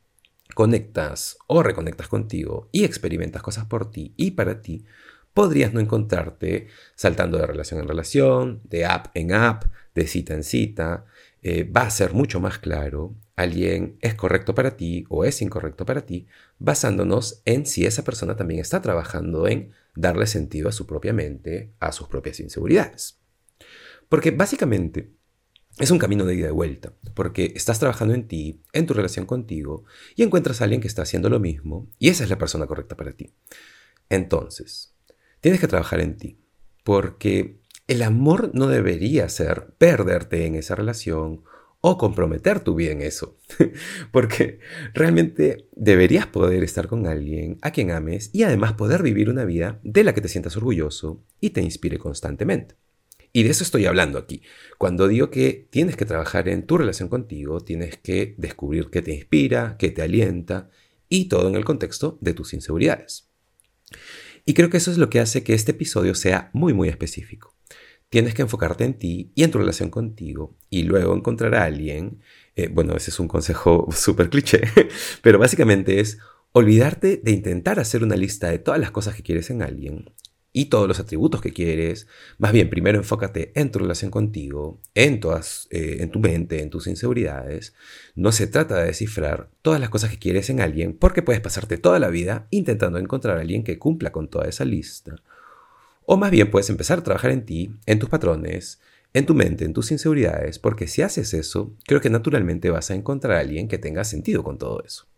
conectas 0.54 1.38
o 1.48 1.63
reconectas 1.63 2.07
contigo 2.07 2.69
y 2.72 2.84
experimentas 2.84 3.42
cosas 3.42 3.66
por 3.66 3.90
ti 3.92 4.13
y 4.18 4.31
para 4.31 4.62
ti, 4.62 4.86
podrías 5.34 5.74
no 5.74 5.80
encontrarte 5.80 6.68
saltando 6.96 7.38
de 7.38 7.48
relación 7.48 7.80
en 7.80 7.88
relación, 7.88 8.62
de 8.63 8.86
app 8.86 9.07
en 9.13 9.34
app, 9.34 9.66
de 9.96 10.07
cita 10.07 10.34
en 10.34 10.44
cita. 10.44 11.06
Eh, 11.42 11.63
va 11.63 11.84
a 11.84 11.90
ser 11.90 12.13
mucho 12.13 12.40
más 12.40 12.57
claro 12.57 13.16
alguien 13.40 13.98
es 14.01 14.16
correcto 14.16 14.54
para 14.54 14.75
ti 14.75 15.06
o 15.07 15.24
es 15.24 15.42
incorrecto 15.42 15.86
para 15.86 16.06
ti, 16.06 16.28
basándonos 16.57 17.42
en 17.45 17.66
si 17.66 17.86
esa 17.86 18.04
persona 18.04 18.36
también 18.36 18.60
está 18.60 18.81
trabajando 18.81 19.48
en 19.48 19.72
darle 19.95 20.28
sentido 20.28 20.68
a 20.68 20.74
su 20.74 20.86
propia 20.86 21.13
mente, 21.13 21.72
a 21.80 21.94
sus 21.94 22.10
propias 22.10 22.42
inseguridades. 22.42 23.18
Porque 24.10 24.31
básicamente 24.31 25.13
es 25.77 25.92
un 25.92 26.00
camino 26.00 26.25
de 26.25 26.36
ida 26.36 26.50
y 26.50 26.51
vuelta, 26.51 26.94
porque 27.13 27.54
estás 27.56 27.80
trabajando 27.80 28.13
en 28.13 28.27
ti, 28.27 28.62
en 28.74 28.86
tu 28.86 28.94
relación 28.94 29.25
contigo, 29.25 29.86
y 30.16 30.24
encuentras 30.24 30.60
a 30.60 30.66
alguien 30.66 30.81
que 30.81 30.88
está 30.88 31.04
haciendo 31.04 31.30
lo 31.30 31.39
mismo, 31.39 31.89
y 32.00 32.10
esa 32.10 32.24
es 32.24 32.30
la 32.30 32.38
persona 32.38 32.68
correcta 32.68 32.98
para 32.98 33.13
ti. 33.13 33.33
Entonces, 34.10 34.95
tienes 35.42 35.62
que 35.62 35.68
trabajar 35.68 36.01
en 36.01 36.18
ti, 36.18 36.39
porque 36.83 37.62
el 37.88 38.04
amor 38.04 38.51
no 38.54 38.68
debería 38.68 39.30
ser 39.30 39.74
perderte 39.77 40.45
en 40.45 40.56
esa 40.56 40.75
relación 40.75 41.44
o 41.81 41.98
comprometer 41.98 42.60
tu 42.60 42.75
vida 42.75 42.92
en 42.92 43.01
eso, 43.01 43.38
porque 44.12 44.60
realmente 44.94 45.69
deberías 45.75 46.27
poder 46.27 46.63
estar 46.63 46.88
con 46.88 47.07
alguien 47.07 47.57
a 47.62 47.71
quien 47.71 47.92
ames 47.92 48.31
y 48.33 48.44
además 48.44 48.74
poder 48.74 49.01
vivir 49.01 49.30
una 49.30 49.45
vida 49.45 49.80
de 49.83 50.04
la 50.04 50.13
que 50.13 50.21
te 50.21 50.27
sientas 50.27 50.57
orgulloso 50.57 51.24
y 51.39 51.51
te 51.51 51.62
inspire 51.62 51.98
constantemente. 51.98 52.75
Y 53.31 53.44
de 53.44 53.52
eso 53.52 53.64
estoy 53.64 53.86
hablando 53.86 54.18
aquí. 54.18 54.42
Cuando 54.78 55.08
digo 55.08 55.30
que 55.30 55.68
tienes 55.70 55.96
que 55.96 56.06
trabajar 56.06 56.50
en 56.50 56.66
tu 56.66 56.78
relación 56.78 57.10
contigo, 57.10 57.62
tienes 57.62 57.98
que 57.98 58.34
descubrir 58.38 58.90
qué 58.90 59.02
te 59.02 59.14
inspira, 59.14 59.76
qué 59.78 59.92
te 59.92 60.02
alienta 60.02 60.70
y 61.10 61.26
todo 61.26 61.48
en 61.48 61.56
el 61.56 61.66
contexto 61.66 62.18
de 62.22 62.34
tus 62.34 62.54
inseguridades. 62.54 63.30
Y 64.46 64.54
creo 64.54 64.70
que 64.70 64.78
eso 64.78 64.92
es 64.92 64.98
lo 64.98 65.10
que 65.10 65.20
hace 65.20 65.44
que 65.44 65.54
este 65.54 65.72
episodio 65.72 66.16
sea 66.16 66.50
muy 66.54 66.74
muy 66.74 66.90
específico. 66.90 67.56
Tienes 68.10 68.34
que 68.34 68.42
enfocarte 68.42 68.86
en 68.86 68.96
ti 68.96 69.31
y 69.36 69.44
en 69.44 69.52
tu 69.52 69.60
relación 69.60 69.92
contigo 69.92 70.58
y 70.72 70.84
luego 70.84 71.16
encontrar 71.16 71.54
a 71.54 71.66
alguien. 71.66 72.22
Eh, 72.56 72.68
bueno, 72.68 72.96
ese 72.96 73.12
es 73.12 73.20
un 73.20 73.28
consejo 73.28 73.88
súper 73.96 74.30
cliché, 74.31 74.62
pero 75.22 75.38
básicamente 75.38 76.00
es 76.00 76.18
olvidarte 76.52 77.22
de 77.24 77.31
intentar 77.31 77.80
hacer 77.80 78.04
una 78.04 78.16
lista 78.16 78.50
de 78.50 78.58
todas 78.58 78.80
las 78.80 78.90
cosas 78.90 79.14
que 79.14 79.21
quieres 79.21 79.52
en 79.52 79.62
alguien 79.62 80.09
y 80.52 80.66
todos 80.66 80.88
los 80.88 81.00
atributos 81.00 81.42
que 81.42 81.54
quieres. 81.54 82.08
Más 82.38 82.52
bien, 82.52 82.70
primero 82.70 82.98
enfócate 82.98 83.52
en 83.56 83.72
tu 83.72 83.80
relación 83.80 84.12
contigo, 84.12 84.80
en, 84.96 85.20
todas, 85.20 85.68
eh, 85.70 85.98
en 86.00 86.12
tu 86.12 86.20
mente, 86.20 86.62
en 86.62 86.70
tus 86.70 86.88
inseguridades. 86.88 87.74
No 88.16 88.32
se 88.32 88.48
trata 88.48 88.78
de 88.78 88.88
descifrar 88.88 89.50
todas 89.62 89.80
las 89.80 89.90
cosas 89.90 90.10
que 90.12 90.20
quieres 90.20 90.50
en 90.50 90.62
alguien, 90.62 90.94
porque 90.94 91.22
puedes 91.22 91.42
pasarte 91.42 91.78
toda 91.78 92.00
la 92.00 92.10
vida 92.10 92.48
intentando 92.50 92.98
encontrar 92.98 93.38
a 93.38 93.42
alguien 93.42 93.64
que 93.64 93.78
cumpla 93.78 94.12
con 94.12 94.28
toda 94.28 94.48
esa 94.48 94.66
lista. 94.66 95.16
O 96.06 96.18
más 96.18 96.32
bien 96.32 96.50
puedes 96.50 96.70
empezar 96.70 97.00
a 97.00 97.04
trabajar 97.04 97.32
en 97.32 97.46
ti, 97.46 97.72
en 97.86 98.00
tus 98.00 98.10
patrones, 98.10 98.80
en 99.14 99.26
tu 99.26 99.36
mente, 99.36 99.66
en 99.66 99.74
tus 99.74 99.92
inseguridades, 99.92 100.60
porque 100.60 100.88
si 100.88 101.02
haces 101.02 101.34
eso, 101.34 101.76
creo 101.86 102.02
que 102.02 102.10
naturalmente 102.10 102.70
vas 102.70 102.92
a 102.92 102.96
encontrar 102.96 103.38
a 103.38 103.40
alguien 103.42 103.68
que 103.68 103.78
tenga 103.78 104.04
sentido 104.04 104.44
con 104.44 104.58
todo 104.58 104.84
eso. 104.84 105.08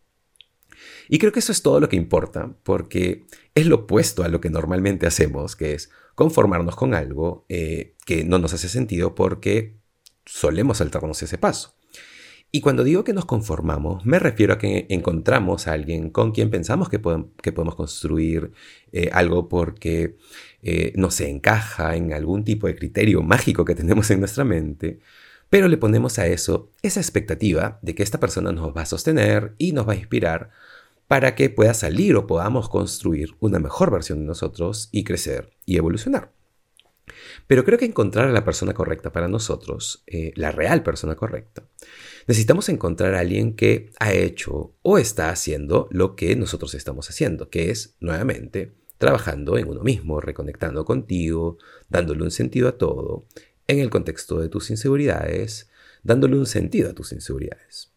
Y 1.13 1.19
creo 1.19 1.33
que 1.33 1.39
eso 1.39 1.51
es 1.51 1.61
todo 1.61 1.81
lo 1.81 1.89
que 1.89 1.97
importa, 1.97 2.55
porque 2.63 3.25
es 3.53 3.65
lo 3.65 3.75
opuesto 3.75 4.23
a 4.23 4.29
lo 4.29 4.39
que 4.39 4.49
normalmente 4.49 5.05
hacemos, 5.05 5.57
que 5.57 5.73
es 5.73 5.91
conformarnos 6.15 6.77
con 6.77 6.93
algo 6.93 7.45
eh, 7.49 7.95
que 8.05 8.23
no 8.23 8.39
nos 8.39 8.53
hace 8.53 8.69
sentido 8.69 9.13
porque 9.13 9.75
solemos 10.25 10.77
saltarnos 10.77 11.21
ese 11.21 11.37
paso. 11.37 11.75
Y 12.49 12.61
cuando 12.61 12.85
digo 12.85 13.03
que 13.03 13.11
nos 13.11 13.25
conformamos, 13.25 14.05
me 14.05 14.19
refiero 14.19 14.53
a 14.53 14.57
que 14.57 14.85
encontramos 14.87 15.67
a 15.67 15.73
alguien 15.73 16.11
con 16.11 16.31
quien 16.31 16.49
pensamos 16.49 16.87
que, 16.87 16.99
podemos, 16.99 17.75
construir 17.75 18.53
eh, 18.93 19.09
algo 19.11 19.49
porque 19.49 20.15
eh, 20.61 20.93
no 20.95 21.11
se 21.11 21.29
encaja 21.29 21.97
en 21.97 22.13
algún 22.13 22.45
tipo 22.45 22.67
de 22.67 22.75
criterio 22.77 23.21
mágico 23.21 23.65
que 23.65 23.75
tenemos 23.75 24.09
en 24.11 24.19
nuestra 24.19 24.45
mente, 24.45 24.99
pero 25.49 25.67
le 25.67 25.75
ponemos 25.75 26.19
a 26.19 26.27
eso 26.27 26.71
esa 26.81 27.01
expectativa 27.01 27.79
de 27.81 27.95
que 27.95 28.03
esta 28.03 28.21
persona 28.21 28.53
nos 28.53 28.73
va 28.73 28.83
a 28.83 28.85
sostener 28.85 29.55
y 29.57 29.73
nos 29.73 29.85
va 29.85 29.91
a 29.91 29.97
inspirar 29.97 30.51
para 31.11 31.35
que 31.35 31.49
pueda 31.49 31.73
salir 31.73 32.15
o 32.15 32.25
podamos 32.25 32.69
construir 32.69 33.35
una 33.41 33.59
mejor 33.59 33.91
versión 33.91 34.19
de 34.19 34.25
nosotros 34.27 34.87
y 34.93 35.03
crecer 35.03 35.51
y 35.65 35.75
evolucionar. 35.75 36.31
Pero 37.47 37.65
creo 37.65 37.77
que 37.77 37.83
encontrar 37.83 38.29
a 38.29 38.31
la 38.31 38.45
persona 38.45 38.73
correcta 38.73 39.11
para 39.11 39.27
nosotros, 39.27 40.05
eh, 40.07 40.31
la 40.37 40.53
real 40.53 40.83
persona 40.83 41.17
correcta, 41.17 41.63
necesitamos 42.27 42.69
encontrar 42.69 43.13
a 43.13 43.19
alguien 43.19 43.57
que 43.57 43.91
ha 43.99 44.13
hecho 44.13 44.73
o 44.83 44.97
está 44.97 45.31
haciendo 45.31 45.89
lo 45.91 46.15
que 46.15 46.33
nosotros 46.37 46.75
estamos 46.75 47.09
haciendo, 47.09 47.49
que 47.49 47.71
es, 47.71 47.97
nuevamente, 47.99 48.71
trabajando 48.97 49.57
en 49.57 49.67
uno 49.67 49.83
mismo, 49.83 50.21
reconectando 50.21 50.85
contigo, 50.85 51.57
dándole 51.89 52.23
un 52.23 52.31
sentido 52.31 52.69
a 52.69 52.77
todo, 52.77 53.25
en 53.67 53.79
el 53.79 53.89
contexto 53.89 54.39
de 54.39 54.47
tus 54.47 54.69
inseguridades, 54.69 55.69
dándole 56.03 56.37
un 56.37 56.45
sentido 56.45 56.91
a 56.91 56.93
tus 56.93 57.11
inseguridades. 57.11 57.91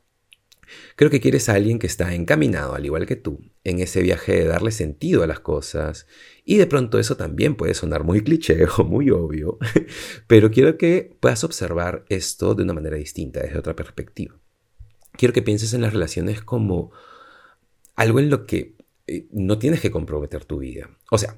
Creo 0.96 1.10
que 1.10 1.20
quieres 1.20 1.48
a 1.48 1.54
alguien 1.54 1.78
que 1.78 1.86
está 1.86 2.14
encaminado, 2.14 2.74
al 2.74 2.84
igual 2.84 3.06
que 3.06 3.16
tú, 3.16 3.40
en 3.64 3.80
ese 3.80 4.02
viaje 4.02 4.32
de 4.32 4.44
darle 4.44 4.70
sentido 4.70 5.22
a 5.22 5.26
las 5.26 5.40
cosas. 5.40 6.06
Y 6.44 6.56
de 6.56 6.66
pronto 6.66 6.98
eso 6.98 7.16
también 7.16 7.56
puede 7.56 7.74
sonar 7.74 8.04
muy 8.04 8.22
cliché 8.22 8.66
o 8.78 8.84
muy 8.84 9.10
obvio, 9.10 9.58
pero 10.26 10.50
quiero 10.50 10.78
que 10.78 11.16
puedas 11.20 11.44
observar 11.44 12.04
esto 12.08 12.54
de 12.54 12.62
una 12.62 12.74
manera 12.74 12.96
distinta, 12.96 13.40
desde 13.40 13.58
otra 13.58 13.76
perspectiva. 13.76 14.38
Quiero 15.12 15.32
que 15.32 15.42
pienses 15.42 15.74
en 15.74 15.82
las 15.82 15.92
relaciones 15.92 16.42
como 16.42 16.90
algo 17.94 18.18
en 18.18 18.30
lo 18.30 18.46
que 18.46 18.76
eh, 19.06 19.28
no 19.32 19.58
tienes 19.58 19.80
que 19.80 19.90
comprometer 19.90 20.44
tu 20.44 20.58
vida. 20.58 20.90
O 21.10 21.18
sea, 21.18 21.36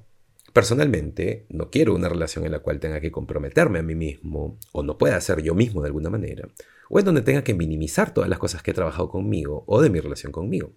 Personalmente, 0.56 1.44
no 1.50 1.68
quiero 1.68 1.94
una 1.94 2.08
relación 2.08 2.46
en 2.46 2.52
la 2.52 2.60
cual 2.60 2.80
tenga 2.80 2.98
que 2.98 3.10
comprometerme 3.10 3.80
a 3.80 3.82
mí 3.82 3.94
mismo, 3.94 4.58
o 4.72 4.82
no 4.82 4.96
pueda 4.96 5.20
ser 5.20 5.42
yo 5.42 5.54
mismo 5.54 5.82
de 5.82 5.88
alguna 5.88 6.08
manera, 6.08 6.48
o 6.88 6.98
en 6.98 7.04
donde 7.04 7.20
tenga 7.20 7.44
que 7.44 7.52
minimizar 7.52 8.14
todas 8.14 8.30
las 8.30 8.38
cosas 8.38 8.62
que 8.62 8.70
he 8.70 8.75
trabajado 8.75 9.10
conmigo 9.10 9.64
o 9.66 9.82
de 9.82 9.90
mi 9.90 10.00
relación 10.00 10.32
conmigo. 10.32 10.72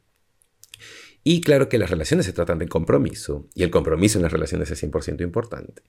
Y 1.23 1.39
claro 1.39 1.69
que 1.69 1.77
las 1.77 1.89
relaciones 1.89 2.25
se 2.25 2.33
tratan 2.33 2.59
de 2.59 2.67
compromiso, 2.67 3.47
y 3.55 3.63
el 3.63 3.71
compromiso 3.71 4.17
en 4.17 4.23
las 4.23 4.33
relaciones 4.33 4.69
es 4.69 4.83
100% 4.83 5.21
importante. 5.21 5.81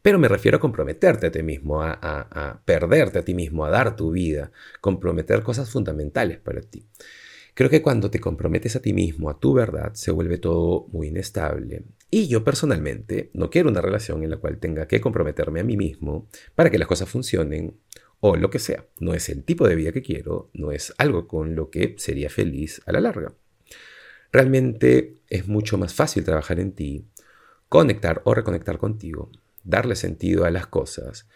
Pero 0.00 0.20
me 0.20 0.28
refiero 0.28 0.58
a 0.58 0.60
comprometerte 0.60 1.26
a 1.26 1.32
ti 1.32 1.42
mismo, 1.42 1.82
a, 1.82 1.98
a 2.00 2.62
perderte 2.64 3.18
a 3.18 3.24
ti 3.24 3.34
mismo, 3.34 3.64
a 3.64 3.70
dar 3.70 3.96
tu 3.96 4.12
vida, 4.12 4.52
comprometer 4.80 5.42
cosas 5.42 5.68
fundamentales 5.68 6.38
para 6.38 6.60
ti. 6.60 6.86
Creo 7.54 7.70
que 7.70 7.82
cuando 7.82 8.10
te 8.10 8.18
comprometes 8.18 8.74
a 8.74 8.82
ti 8.82 8.92
mismo, 8.92 9.30
a 9.30 9.38
tu 9.38 9.54
verdad, 9.54 9.94
se 9.94 10.10
vuelve 10.10 10.38
todo 10.38 10.88
muy 10.90 11.08
inestable. 11.08 11.84
Y 12.10 12.26
yo 12.26 12.42
personalmente 12.42 13.30
no 13.32 13.48
quiero 13.48 13.70
una 13.70 13.80
relación 13.80 14.24
en 14.24 14.30
la 14.30 14.38
cual 14.38 14.58
tenga 14.58 14.88
que 14.88 15.00
comprometerme 15.00 15.60
a 15.60 15.64
mí 15.64 15.76
mismo 15.76 16.28
para 16.56 16.68
que 16.68 16.78
las 16.78 16.88
cosas 16.88 17.08
funcionen 17.08 17.76
o 18.18 18.36
lo 18.36 18.50
que 18.50 18.58
sea. 18.58 18.86
No 18.98 19.14
es 19.14 19.28
el 19.28 19.44
tipo 19.44 19.68
de 19.68 19.76
vida 19.76 19.92
que 19.92 20.02
quiero, 20.02 20.50
no 20.52 20.72
es 20.72 20.92
algo 20.98 21.28
con 21.28 21.54
lo 21.54 21.70
que 21.70 21.94
sería 21.96 22.28
feliz 22.28 22.82
a 22.86 22.92
la 22.92 23.00
larga. 23.00 23.32
Realmente 24.32 25.20
es 25.28 25.46
mucho 25.46 25.78
más 25.78 25.94
fácil 25.94 26.24
trabajar 26.24 26.58
en 26.58 26.72
ti, 26.72 27.06
conectar 27.68 28.20
o 28.24 28.34
reconectar 28.34 28.78
contigo, 28.78 29.30
darle 29.62 29.94
sentido 29.94 30.44
a 30.44 30.50
las 30.50 30.66
cosas 30.66 31.28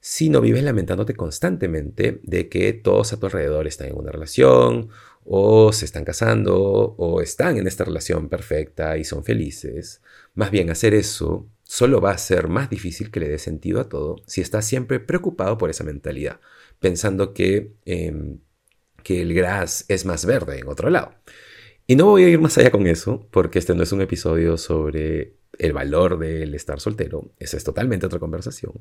si 0.00 0.28
no 0.28 0.40
vives 0.40 0.62
lamentándote 0.62 1.14
constantemente 1.14 2.20
de 2.22 2.48
que 2.48 2.72
todos 2.72 3.12
a 3.12 3.18
tu 3.18 3.26
alrededor 3.26 3.66
están 3.66 3.88
en 3.88 3.96
una 3.96 4.12
relación 4.12 4.90
o 5.30 5.72
se 5.72 5.84
están 5.84 6.04
casando 6.04 6.56
o 6.96 7.20
están 7.20 7.58
en 7.58 7.66
esta 7.66 7.84
relación 7.84 8.30
perfecta 8.30 8.96
y 8.96 9.04
son 9.04 9.24
felices. 9.24 10.00
Más 10.34 10.50
bien 10.50 10.70
hacer 10.70 10.94
eso 10.94 11.46
solo 11.64 12.00
va 12.00 12.12
a 12.12 12.18
ser 12.18 12.48
más 12.48 12.70
difícil 12.70 13.10
que 13.10 13.20
le 13.20 13.28
dé 13.28 13.38
sentido 13.38 13.80
a 13.80 13.90
todo 13.90 14.16
si 14.26 14.40
estás 14.40 14.64
siempre 14.64 15.00
preocupado 15.00 15.58
por 15.58 15.68
esa 15.68 15.84
mentalidad, 15.84 16.40
pensando 16.80 17.34
que, 17.34 17.74
em, 17.84 18.40
que 19.02 19.20
el 19.20 19.34
gras 19.34 19.84
es 19.88 20.06
más 20.06 20.24
verde 20.24 20.60
en 20.60 20.68
otro 20.68 20.88
lado. 20.88 21.14
Y 21.86 21.96
no 21.96 22.06
voy 22.06 22.24
a 22.24 22.28
ir 22.28 22.40
más 22.40 22.56
allá 22.58 22.70
con 22.70 22.86
eso, 22.86 23.28
porque 23.30 23.58
este 23.58 23.74
no 23.74 23.82
es 23.82 23.92
un 23.92 24.00
episodio 24.00 24.56
sobre 24.56 25.36
el 25.58 25.72
valor 25.74 26.18
del 26.18 26.54
estar 26.54 26.80
soltero, 26.80 27.32
esa 27.38 27.56
es 27.58 27.64
totalmente 27.64 28.06
otra 28.06 28.18
conversación. 28.18 28.72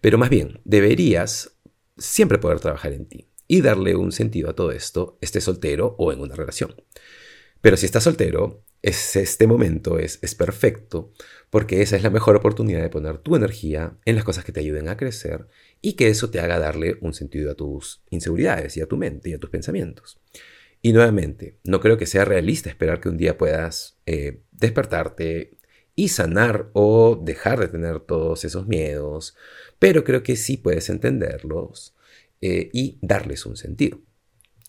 Pero 0.00 0.18
más 0.18 0.30
bien, 0.30 0.60
deberías 0.64 1.58
siempre 1.98 2.38
poder 2.38 2.60
trabajar 2.60 2.92
en 2.92 3.06
ti 3.06 3.28
y 3.48 3.60
darle 3.60 3.96
un 3.96 4.12
sentido 4.12 4.50
a 4.50 4.54
todo 4.54 4.72
esto, 4.72 5.18
esté 5.20 5.40
soltero 5.40 5.94
o 5.98 6.12
en 6.12 6.20
una 6.20 6.34
relación. 6.34 6.74
Pero 7.60 7.76
si 7.76 7.86
estás 7.86 8.04
soltero, 8.04 8.62
es, 8.82 9.16
este 9.16 9.48
momento 9.48 9.98
es, 9.98 10.18
perfecto 10.36 11.12
porque 11.50 11.82
esa 11.82 11.96
es 11.96 12.02
la 12.02 12.10
mejor 12.10 12.36
oportunidad 12.36 12.80
de 12.80 12.90
poner 12.90 13.18
tu 13.18 13.34
energía 13.34 13.96
en 14.04 14.14
las 14.14 14.24
cosas 14.24 14.44
que 14.44 14.52
te 14.52 14.60
ayuden 14.60 14.88
a 14.88 14.96
crecer 14.96 15.48
y 15.82 15.94
que 15.94 16.08
eso 16.08 16.30
te 16.30 16.38
haga 16.38 16.58
darle 16.58 16.98
un 17.00 17.14
sentido 17.14 17.50
a 17.50 17.54
tus 17.54 18.02
inseguridades 18.10 18.76
y 18.76 18.82
a 18.82 18.86
tu 18.86 18.96
mente 18.96 19.30
y 19.30 19.34
a 19.34 19.38
tus 19.38 19.50
pensamientos. 19.50 20.20
Y 20.82 20.92
nuevamente, 20.92 21.58
no 21.64 21.80
creo 21.80 21.98
que 21.98 22.06
sea 22.06 22.24
realista 22.24 22.68
esperar 22.68 23.00
que 23.00 23.08
un 23.08 23.16
día 23.16 23.36
puedas 23.36 23.98
eh, 24.06 24.42
despertarte 24.52 25.56
y 25.96 26.08
sanar 26.08 26.70
o 26.74 27.20
dejar 27.20 27.58
de 27.58 27.68
tener 27.68 28.00
todos 28.00 28.44
esos 28.44 28.68
miedos, 28.68 29.34
pero 29.80 30.04
creo 30.04 30.22
que 30.22 30.36
sí 30.36 30.56
puedes 30.56 30.88
entenderlos 30.90 31.95
eh, 32.40 32.70
y 32.72 32.98
darles 33.02 33.46
un 33.46 33.56
sentido. 33.56 34.00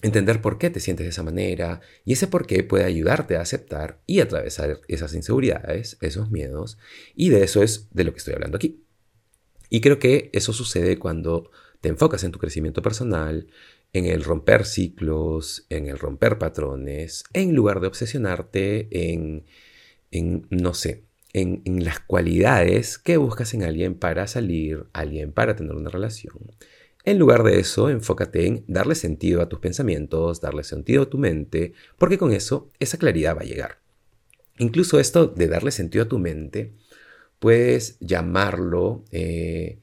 Entender 0.03 0.41
por 0.41 0.59
qué 0.59 0.69
te 0.69 0.79
sientes 0.79 1.05
de 1.05 1.09
esa 1.09 1.23
manera 1.23 1.81
y 2.05 2.13
ese 2.13 2.27
por 2.27 2.45
qué 2.45 2.63
puede 2.63 2.85
ayudarte 2.85 3.35
a 3.35 3.41
aceptar 3.41 3.99
y 4.05 4.19
atravesar 4.19 4.81
esas 4.87 5.13
inseguridades, 5.15 5.97
esos 6.01 6.29
miedos, 6.29 6.77
y 7.15 7.29
de 7.29 7.43
eso 7.43 7.63
es 7.63 7.87
de 7.91 8.03
lo 8.03 8.11
que 8.11 8.19
estoy 8.19 8.35
hablando 8.35 8.57
aquí. 8.57 8.83
Y 9.69 9.81
creo 9.81 9.99
que 9.99 10.29
eso 10.33 10.53
sucede 10.53 10.99
cuando 10.99 11.49
te 11.81 11.89
enfocas 11.89 12.23
en 12.23 12.31
tu 12.31 12.39
crecimiento 12.39 12.81
personal, 12.81 13.47
en 13.93 14.05
el 14.05 14.23
romper 14.23 14.65
ciclos, 14.65 15.65
en 15.69 15.87
el 15.87 15.97
romper 15.97 16.37
patrones, 16.37 17.23
en 17.33 17.55
lugar 17.55 17.79
de 17.79 17.87
obsesionarte 17.87 19.11
en, 19.11 19.45
en 20.11 20.47
no 20.49 20.73
sé, 20.73 21.05
en, 21.33 21.61
en, 21.65 21.83
las 21.83 21.99
cualidades 21.99 22.97
que 22.97 23.17
buscas 23.17 23.53
en 23.53 23.63
alguien 23.63 23.95
para 23.95 24.27
salir, 24.27 24.85
alguien 24.93 25.31
para 25.31 25.55
tener 25.55 25.73
una 25.73 25.89
relación. 25.89 26.35
En 27.07 27.19
lugar 27.19 27.43
de 27.43 27.57
eso, 27.57 27.89
enfócate 27.89 28.47
en 28.47 28.65
darle 28.67 28.93
sentido 28.93 29.41
a 29.41 29.47
tus 29.47 29.59
pensamientos, 29.59 30.41
darle 30.41 30.65
sentido 30.65 31.03
a 31.03 31.09
tu 31.09 31.17
mente, 31.17 31.71
porque 31.97 32.17
con 32.17 32.33
eso 32.33 32.69
esa 32.79 32.97
claridad 32.97 33.37
va 33.37 33.43
a 33.43 33.45
llegar. 33.45 33.79
Incluso 34.57 34.99
esto 34.99 35.25
de 35.27 35.47
darle 35.47 35.71
sentido 35.71 36.03
a 36.03 36.09
tu 36.09 36.19
mente, 36.19 36.73
puedes 37.39 37.97
llamarlo 38.01 39.05
eh, 39.11 39.79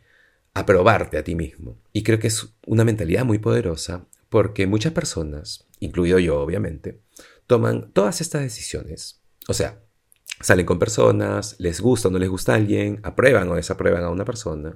aprobarte 0.53 1.17
a 1.17 1.25
ti 1.25 1.35
mismo. 1.35 1.79
Y 1.95 2.03
creo 2.03 2.19
que 2.19 2.27
es 2.27 2.47
una 2.67 2.85
mentalidad 2.85 3.25
muy 3.25 3.39
poderosa 3.39 4.07
porque 4.29 4.67
muchas 4.67 4.93
personas, 4.93 5.67
incluido 5.81 6.19
yo 6.19 6.39
obviamente, 6.39 7.01
toman 7.47 7.91
todas 7.95 8.21
estas 8.21 8.43
decisiones. 8.43 9.23
O 9.49 9.55
sea, 9.55 9.81
salen 10.43 10.67
con 10.67 10.79
personas, 10.79 11.57
les 11.59 11.81
gusta 11.81 12.09
o 12.09 12.11
no 12.11 12.19
les 12.19 12.29
gusta 12.29 12.53
a 12.53 12.57
alguien, 12.57 13.01
aprueban 13.03 13.49
o 13.49 13.55
desaprueban 13.55 14.05
a 14.05 14.11
una 14.11 14.27
persona. 14.27 14.75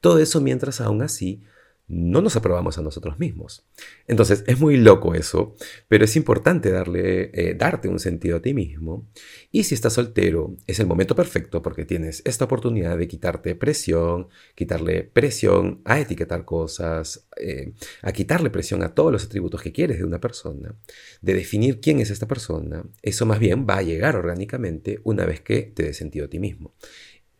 Todo 0.00 0.18
eso 0.18 0.40
mientras 0.40 0.80
aún 0.80 1.02
así 1.02 1.44
no 1.90 2.22
nos 2.22 2.36
aprobamos 2.36 2.78
a 2.78 2.82
nosotros 2.82 3.18
mismos. 3.18 3.66
Entonces 4.06 4.44
es 4.46 4.60
muy 4.60 4.76
loco 4.76 5.14
eso, 5.14 5.56
pero 5.88 6.04
es 6.04 6.14
importante 6.14 6.70
darle, 6.70 7.30
eh, 7.34 7.54
darte 7.54 7.88
un 7.88 7.98
sentido 7.98 8.36
a 8.36 8.42
ti 8.42 8.54
mismo. 8.54 9.08
Y 9.50 9.64
si 9.64 9.74
estás 9.74 9.94
soltero, 9.94 10.56
es 10.68 10.78
el 10.78 10.86
momento 10.86 11.16
perfecto 11.16 11.62
porque 11.62 11.84
tienes 11.84 12.22
esta 12.24 12.44
oportunidad 12.44 12.96
de 12.96 13.08
quitarte 13.08 13.56
presión, 13.56 14.28
quitarle 14.54 15.02
presión 15.02 15.82
a 15.84 15.98
etiquetar 15.98 16.44
cosas, 16.44 17.26
eh, 17.36 17.72
a 18.02 18.12
quitarle 18.12 18.50
presión 18.50 18.84
a 18.84 18.94
todos 18.94 19.10
los 19.10 19.24
atributos 19.24 19.60
que 19.60 19.72
quieres 19.72 19.98
de 19.98 20.04
una 20.04 20.20
persona, 20.20 20.76
de 21.20 21.34
definir 21.34 21.80
quién 21.80 21.98
es 21.98 22.10
esta 22.10 22.28
persona. 22.28 22.84
Eso 23.02 23.26
más 23.26 23.40
bien 23.40 23.66
va 23.68 23.78
a 23.78 23.82
llegar 23.82 24.14
orgánicamente 24.14 25.00
una 25.02 25.26
vez 25.26 25.40
que 25.40 25.62
te 25.62 25.82
dé 25.82 25.92
sentido 25.92 26.26
a 26.26 26.30
ti 26.30 26.38
mismo. 26.38 26.72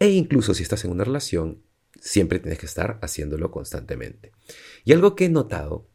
E 0.00 0.08
incluso 0.08 0.54
si 0.54 0.64
estás 0.64 0.84
en 0.84 0.90
una 0.90 1.04
relación, 1.04 1.62
siempre 2.00 2.40
tienes 2.40 2.58
que 2.58 2.66
estar 2.66 2.98
haciéndolo 3.02 3.50
constantemente. 3.50 4.32
Y 4.84 4.92
algo 4.92 5.14
que 5.14 5.26
he 5.26 5.28
notado 5.28 5.88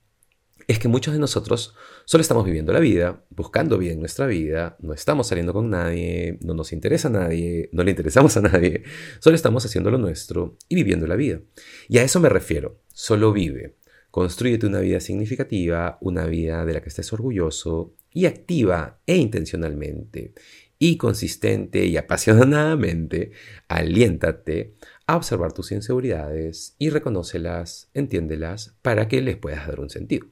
es 0.68 0.80
que 0.80 0.88
muchos 0.88 1.14
de 1.14 1.20
nosotros 1.20 1.76
solo 2.06 2.22
estamos 2.22 2.46
viviendo 2.46 2.74
la 2.74 2.80
vida, 2.80 3.24
buscando 3.30 3.78
bien 3.78 4.00
nuestra 4.00 4.26
vida, 4.26 4.78
no 4.80 4.94
estamos 4.94 5.28
saliendo 5.28 5.54
con 5.54 5.70
nadie, 5.70 6.40
no 6.42 6.54
nos 6.54 6.74
interesa 6.74 7.08
a 7.10 7.12
nadie, 7.12 7.70
no 7.72 7.84
le 7.84 7.92
interesamos 7.92 8.36
a 8.38 8.42
nadie, 8.42 8.84
solo 9.20 9.36
estamos 9.36 9.66
haciendo 9.66 9.92
lo 9.92 9.98
nuestro 9.98 10.58
y 10.68 10.76
viviendo 10.76 11.06
la 11.08 11.16
vida. 11.16 11.42
Y 11.88 12.00
a 12.00 12.04
eso 12.04 12.20
me 12.20 12.30
refiero, 12.30 12.82
solo 12.94 13.32
vive, 13.32 13.76
construyete 14.10 14.66
una 14.66 14.80
vida 14.80 15.00
significativa, 15.00 15.98
una 16.02 16.26
vida 16.26 16.66
de 16.66 16.74
la 16.74 16.82
que 16.82 16.90
estés 16.90 17.14
orgulloso 17.14 17.94
y 18.12 18.26
activa 18.26 19.02
e 19.06 19.18
intencionalmente 19.18 20.34
y 20.80 20.98
consistente 20.98 21.86
y 21.86 21.98
apasionadamente, 21.98 23.32
aliéntate 23.68 24.76
a 25.08 25.16
observar 25.16 25.54
tus 25.54 25.72
inseguridades 25.72 26.76
y 26.80 26.90
reconócelas, 26.90 27.90
entiéndelas 27.94 28.76
para 28.82 29.08
que 29.08 29.22
les 29.22 29.38
puedas 29.38 29.68
dar 29.68 29.80
un 29.80 29.90
sentido. 29.90 30.28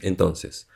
Entonces, 0.00 0.68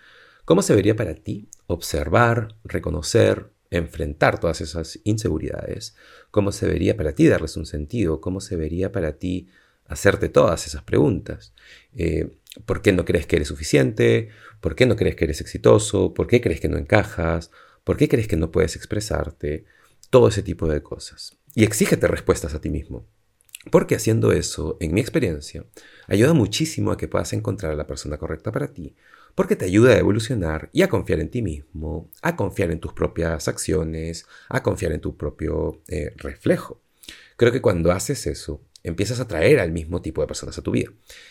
¿cómo 0.45 0.62
se 0.62 0.75
vería 0.75 0.97
para 0.97 1.14
ti 1.14 1.49
observar, 1.67 2.57
reconocer, 2.64 3.52
enfrentar 3.71 4.41
todas 4.41 4.61
esas 4.61 5.00
inseguridades? 5.05 5.95
¿Cómo 6.31 6.52
se 6.52 6.67
vería 6.67 6.97
para 6.97 7.14
ti 7.14 7.29
darles 7.29 7.57
un 7.57 7.67
sentido? 7.67 8.21
¿Cómo 8.21 8.41
se 8.41 8.57
vería 8.57 8.91
para 8.93 9.12
ti 9.19 9.49
hacerte 9.87 10.29
todas 10.29 10.67
esas 10.67 10.83
preguntas? 10.83 11.55
Eh, 11.95 12.38
¿Por 12.67 12.83
qué 12.83 12.93
no 12.93 13.05
crees 13.05 13.26
que 13.26 13.37
eres 13.37 13.49
suficiente? 13.49 14.29
¿Por 14.61 14.75
qué 14.75 14.85
no 14.87 14.97
crees 14.97 15.17
que 15.17 15.25
eres 15.25 15.41
exitoso? 15.41 16.12
¿Por 16.12 16.26
qué 16.26 16.41
crees 16.41 16.61
que 16.61 16.69
no 16.69 16.76
encajas? 16.76 17.50
¿Por 17.85 17.97
qué 17.97 18.09
crees 18.09 18.29
que 18.29 18.37
no 18.37 18.50
puedes 18.50 18.76
expresarte? 18.76 19.64
Todo 20.11 20.29
ese 20.29 20.43
tipo 20.43 20.69
de 20.69 20.83
cosas. 20.83 21.38
Y 21.55 21.64
exígete 21.64 22.07
respuestas 22.07 22.55
a 22.55 22.61
ti 22.61 22.69
mismo. 22.69 23.07
Porque 23.71 23.95
haciendo 23.95 24.33
eso, 24.33 24.76
en 24.81 24.92
mi 24.92 25.00
experiencia, 25.00 25.64
ayuda 26.09 26.33
muchísimo 26.33 26.90
a 26.90 26.97
que 26.97 27.09
puedas 27.09 27.33
encontrar 27.33 27.73
a 27.73 27.76
la 27.76 27.87
persona 27.87 28.19
correcta 28.19 28.50
para 28.50 28.73
ti, 28.73 28.97
porque 29.35 29.57
te 29.57 29.64
ayuda 29.64 29.92
a 29.92 29.99
evolucionar 29.99 30.69
y 30.73 30.83
a 30.83 30.88
confiar 30.88 31.21
en 31.21 31.31
ti 31.31 31.42
mismo, 31.42 32.11
a 32.23 32.37
confiar 32.37 32.71
en 32.71 32.81
tus 32.81 32.92
propias 32.92 33.49
acciones, 33.49 34.26
a 34.49 34.62
confiar 34.62 34.92
en 34.92 35.00
tu 35.00 35.16
propio 35.16 35.81
eh, 35.88 36.12
reflejo. 36.16 36.81
Creo 37.37 37.52
que 37.52 37.62
cuando 37.62 37.92
haces 37.92 38.26
eso, 38.26 38.61
empiezas 38.83 39.21
a 39.21 39.25
atraer 39.25 39.61
al 39.61 39.71
mismo 39.71 40.02
tipo 40.02 40.21
de 40.21 40.26
personas 40.26 40.59
a 40.59 40.62
tu 40.62 40.73
vida. 40.73 40.90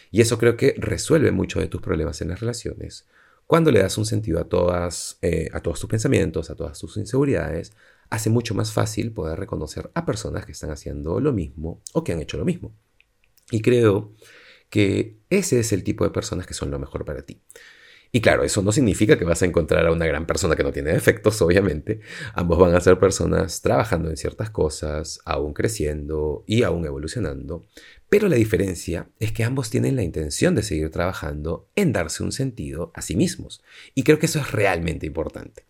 Y 0.09 0.21
eso 0.21 0.38
creo 0.38 0.55
que 0.55 0.73
resuelve 0.77 1.31
mucho 1.31 1.59
de 1.59 1.67
tus 1.67 1.81
problemas 1.81 2.21
en 2.21 2.29
las 2.29 2.39
relaciones, 2.39 3.05
cuando 3.45 3.69
le 3.69 3.81
das 3.81 3.97
un 3.97 4.05
sentido 4.05 4.39
a, 4.39 4.45
todas, 4.45 5.17
eh, 5.21 5.50
a 5.51 5.59
todos 5.59 5.77
tus 5.81 5.89
pensamientos, 5.89 6.50
a 6.50 6.55
todas 6.55 6.79
tus 6.79 6.95
inseguridades, 6.95 7.73
hace 8.12 8.30
mucho 8.30 8.53
más 8.53 8.72
fácil 8.72 9.13
poder 9.13 9.39
reconocer 9.39 9.89
a 9.96 10.06
personas 10.06 10.46
que 10.46 10.51
están 10.51 10.70
haciendo 10.70 11.20
lo 11.20 11.34
mismo 11.34 11.82
o 11.94 12.03
que 12.03 12.12
han 12.12 12.22
hecho 12.22 12.38
lo 12.38 12.46
mismo. 12.46 12.75
Y 13.50 13.62
creo 13.62 14.13
que 14.70 15.18
ese 15.30 15.60
es 15.60 15.72
el 15.72 15.84
tipo 15.84 16.03
de 16.03 16.12
personas 16.12 16.46
que 16.46 16.53
son 16.53 16.70
lo 16.70 16.77
mejor 16.77 17.06
para 17.06 17.24
ti. 17.24 17.41
Y 18.13 18.20
claro, 18.20 18.44
eso 18.44 18.62
no 18.62 18.74
significa 18.74 19.18
que 19.18 19.24
vas 19.24 19.41
a 19.41 19.46
encontrar 19.46 19.86
a 19.88 19.91
una 19.91 20.06
gran 20.06 20.25
persona 20.25 20.58
que 20.58 20.63
no 20.63 20.74
tiene 20.74 20.91
defectos, 20.91 21.41
obviamente. 21.41 22.01
Ambos 22.34 22.60
van 22.60 22.75
a 22.75 22.82
ser 22.82 23.00
personas 23.00 23.62
trabajando 23.62 24.10
en 24.10 24.18
ciertas 24.18 24.50
cosas, 24.50 25.22
aún 25.24 25.53
creciendo 25.53 26.44
y 26.46 26.63
aún 26.63 26.86
evolucionando. 26.86 27.65
Pero 28.10 28.27
la 28.27 28.36
diferencia 28.36 29.08
es 29.20 29.32
que 29.32 29.46
ambos 29.46 29.70
tienen 29.70 29.96
la 29.96 30.03
intención 30.03 30.56
de 30.56 30.63
seguir 30.63 30.89
trabajando 30.89 31.70
en 31.75 31.94
darse 31.94 32.24
un 32.24 32.34
sentido 32.34 32.91
a 32.94 33.01
sí 33.01 33.15
mismos. 33.15 33.63
Y 33.96 34.03
creo 34.03 34.20
que 34.20 34.25
eso 34.25 34.39
es 34.39 34.51
realmente 34.51 35.06
importante. 35.06 35.63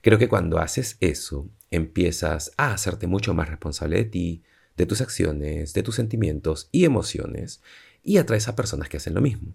Creo 0.00 0.18
que 0.18 0.28
cuando 0.28 0.58
haces 0.58 0.96
eso, 0.98 1.48
empiezas 1.70 2.50
a 2.56 2.72
hacerte 2.72 3.06
mucho 3.06 3.34
más 3.34 3.48
responsable 3.48 3.98
de 3.98 4.04
ti, 4.06 4.42
de 4.76 4.86
tus 4.86 5.00
acciones, 5.00 5.72
de 5.72 5.84
tus 5.84 5.94
sentimientos 5.94 6.68
y 6.72 6.84
emociones, 6.84 7.62
y 8.02 8.18
atraes 8.18 8.48
a 8.48 8.56
personas 8.56 8.88
que 8.88 8.96
hacen 8.96 9.14
lo 9.14 9.20
mismo. 9.20 9.54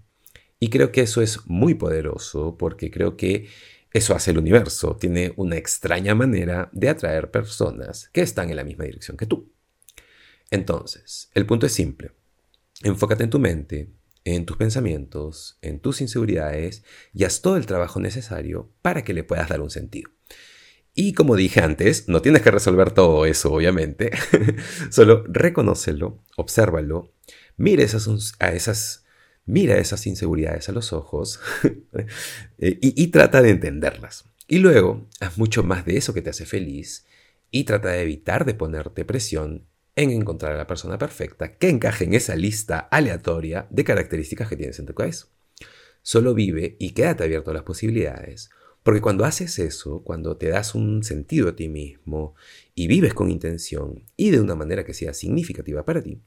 Y 0.59 0.69
creo 0.69 0.91
que 0.91 1.01
eso 1.01 1.21
es 1.21 1.47
muy 1.47 1.73
poderoso 1.73 2.57
porque 2.57 2.91
creo 2.91 3.15
que 3.15 3.47
eso 3.91 4.13
hace 4.13 4.31
el 4.31 4.37
universo. 4.37 4.97
Tiene 4.97 5.33
una 5.37 5.57
extraña 5.57 6.15
manera 6.15 6.69
de 6.73 6.89
atraer 6.89 7.31
personas 7.31 8.09
que 8.11 8.21
están 8.21 8.49
en 8.49 8.57
la 8.57 8.63
misma 8.63 8.85
dirección 8.85 9.17
que 9.17 9.25
tú. 9.25 9.51
Entonces, 10.51 11.29
el 11.33 11.45
punto 11.45 11.65
es 11.65 11.73
simple. 11.73 12.11
Enfócate 12.83 13.23
en 13.23 13.29
tu 13.29 13.39
mente, 13.39 13.93
en 14.25 14.45
tus 14.45 14.57
pensamientos, 14.57 15.57
en 15.61 15.79
tus 15.79 16.01
inseguridades 16.01 16.83
y 17.13 17.23
haz 17.23 17.41
todo 17.41 17.57
el 17.57 17.65
trabajo 17.65 17.99
necesario 17.99 18.71
para 18.81 19.03
que 19.03 19.13
le 19.13 19.23
puedas 19.23 19.49
dar 19.49 19.61
un 19.61 19.69
sentido. 19.69 20.11
Y 20.93 21.13
como 21.13 21.35
dije 21.35 21.61
antes, 21.61 22.09
no 22.09 22.21
tienes 22.21 22.41
que 22.41 22.51
resolver 22.51 22.91
todo 22.91 23.25
eso, 23.25 23.53
obviamente. 23.53 24.11
Solo 24.89 25.23
reconócelo, 25.27 26.23
obsérvalo, 26.35 27.13
mire 27.57 27.83
esas, 27.83 28.09
a 28.39 28.51
esas 28.51 29.05
mira 29.49 29.77
esas 29.77 30.05
inseguridades 30.05 30.69
a 30.69 30.71
los 30.71 30.93
ojos 30.93 31.39
eh, 32.59 32.77
y, 32.81 33.07
trata 33.07 33.41
de 33.41 33.49
entenderlas. 33.49 34.25
Y 34.47 34.59
luego, 34.59 35.07
haz 35.19 35.37
mucho 35.37 35.63
más 35.63 35.85
de 35.85 35.97
eso 35.97 36.13
que 36.13 36.21
te 36.21 36.29
hace 36.29 36.45
feliz 36.45 37.05
y 37.51 37.63
trata 37.63 37.89
de 37.89 38.01
evitar 38.01 38.45
de 38.45 38.53
ponerte 38.53 39.05
presión 39.05 39.65
en 39.95 40.11
encontrar 40.11 40.53
a 40.53 40.57
la 40.57 40.67
persona 40.67 40.97
perfecta 40.97 41.57
que 41.57 41.69
encaje 41.69 42.05
en 42.05 42.13
esa 42.13 42.35
lista 42.35 42.79
aleatoria 42.79 43.67
de 43.69 43.83
características 43.83 44.47
que 44.47 44.55
tienes 44.55 44.79
en 44.79 44.85
tu 44.85 44.93
cabeza. 44.93 45.27
Solo 46.01 46.33
vive 46.33 46.77
y 46.79 46.91
quédate 46.91 47.23
abierto 47.23 47.51
a 47.51 47.55
las 47.55 47.63
posibilidades, 47.63 48.49
porque 48.83 49.01
cuando 49.01 49.25
haces 49.25 49.59
eso, 49.59 50.03
cuando 50.03 50.37
te 50.37 50.47
das 50.47 50.73
un 50.73 51.03
sentido 51.03 51.49
a 51.49 51.55
ti 51.55 51.67
mismo 51.69 52.35
y 52.75 52.87
vives 52.87 53.13
con 53.13 53.29
intención 53.29 54.05
y 54.15 54.29
de 54.29 54.39
una 54.39 54.55
manera 54.55 54.85
que 54.85 54.93
sea 54.93 55.13
significativa 55.13 55.83
para 55.83 56.01
ti, 56.01 56.21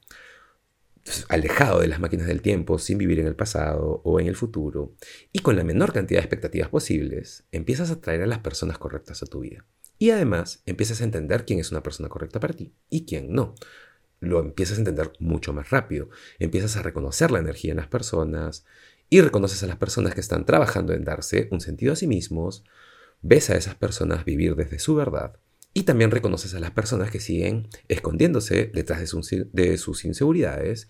alejado 1.29 1.81
de 1.81 1.87
las 1.87 1.99
máquinas 1.99 2.27
del 2.27 2.41
tiempo, 2.41 2.79
sin 2.79 2.97
vivir 2.97 3.19
en 3.19 3.27
el 3.27 3.35
pasado 3.35 4.01
o 4.03 4.19
en 4.19 4.27
el 4.27 4.35
futuro, 4.35 4.95
y 5.31 5.39
con 5.39 5.55
la 5.55 5.63
menor 5.63 5.93
cantidad 5.93 6.19
de 6.19 6.25
expectativas 6.25 6.69
posibles, 6.69 7.45
empiezas 7.51 7.89
a 7.89 7.93
atraer 7.93 8.23
a 8.23 8.27
las 8.27 8.39
personas 8.39 8.77
correctas 8.77 9.21
a 9.23 9.25
tu 9.25 9.41
vida. 9.41 9.65
Y 9.97 10.09
además 10.11 10.61
empiezas 10.65 11.01
a 11.01 11.03
entender 11.03 11.45
quién 11.45 11.59
es 11.59 11.71
una 11.71 11.83
persona 11.83 12.09
correcta 12.09 12.39
para 12.39 12.53
ti 12.53 12.73
y 12.89 13.05
quién 13.05 13.33
no. 13.33 13.55
Lo 14.19 14.39
empiezas 14.39 14.77
a 14.77 14.81
entender 14.81 15.11
mucho 15.19 15.53
más 15.53 15.69
rápido. 15.69 16.09
Empiezas 16.39 16.77
a 16.77 16.81
reconocer 16.81 17.31
la 17.31 17.39
energía 17.39 17.71
en 17.71 17.77
las 17.77 17.87
personas 17.87 18.65
y 19.09 19.21
reconoces 19.21 19.61
a 19.63 19.67
las 19.67 19.77
personas 19.77 20.13
que 20.13 20.21
están 20.21 20.45
trabajando 20.45 20.93
en 20.93 21.03
darse 21.03 21.47
un 21.51 21.61
sentido 21.61 21.93
a 21.93 21.95
sí 21.95 22.07
mismos. 22.07 22.63
Ves 23.21 23.49
a 23.49 23.55
esas 23.55 23.75
personas 23.75 24.25
vivir 24.25 24.55
desde 24.55 24.79
su 24.79 24.95
verdad 24.95 25.39
y 25.73 25.83
también 25.83 26.11
reconoces 26.11 26.53
a 26.53 26.59
las 26.59 26.71
personas 26.71 27.09
que 27.09 27.19
siguen 27.19 27.67
escondiéndose 27.87 28.69
detrás 28.73 28.99
de, 28.99 29.77
sus 29.77 30.05
inseguridades 30.05 30.87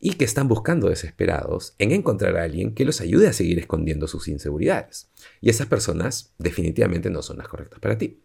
y 0.00 0.14
que 0.14 0.24
están 0.24 0.48
buscando 0.48 0.88
desesperados 0.88 1.74
en 1.78 1.92
encontrar 1.92 2.36
a 2.36 2.42
alguien 2.42 2.74
que 2.74 2.84
los 2.84 3.00
ayude 3.00 3.28
a 3.28 3.32
seguir 3.32 3.58
escondiendo 3.60 4.08
sus 4.08 4.26
inseguridades. 4.26 5.08
Y 5.40 5.50
esas 5.50 5.68
personas 5.68 6.34
definitivamente 6.38 7.10
no 7.10 7.22
son 7.22 7.38
las 7.38 7.48
correctas 7.48 7.78
para 7.78 7.96
ti. 7.96 8.22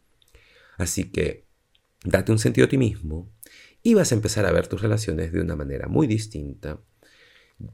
Así 0.78 1.12
que 1.12 1.46
date 2.04 2.32
un 2.32 2.40
sentido 2.40 2.66
a 2.66 2.70
ti 2.70 2.78
mismo 2.78 3.32
y 3.84 3.94
vas 3.94 4.12
a 4.12 4.16
empezar 4.16 4.46
a 4.46 4.52
ver 4.52 4.68
tus 4.68 4.82
relaciones 4.82 5.32
de 5.32 5.42
una 5.42 5.56
manera 5.56 5.88
muy 5.88 6.08
distinta 6.08 6.80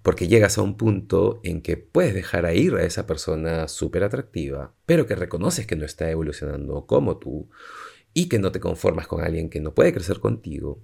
porque 0.02 0.28
llegas 0.28 0.58
a 0.58 0.62
un 0.62 0.78
punto 0.78 1.40
en 1.44 1.62
que 1.62 1.78
puedes 1.78 2.14
dejar 2.14 2.46
a 2.46 2.54
ir 2.54 2.74
a 2.76 2.84
esa 2.84 3.06
persona 3.06 3.68
súper 3.68 4.04
atractiva, 4.04 4.74
pero 4.86 5.06
que 5.06 5.16
reconoces 5.16 5.68
que 5.68 5.76
no 5.76 5.86
está 5.86 6.10
evolucionando 6.10 6.88
como 6.88 7.18
tú, 7.18 7.50
y 8.16 8.30
que 8.30 8.40
no 8.40 8.52
te 8.52 8.62
conformas 8.62 9.08
con 9.08 9.22
alguien 9.22 9.50
que 9.50 9.60
no 9.60 9.76
puede 9.76 9.94
crecer 9.94 10.20
contigo. 10.20 10.80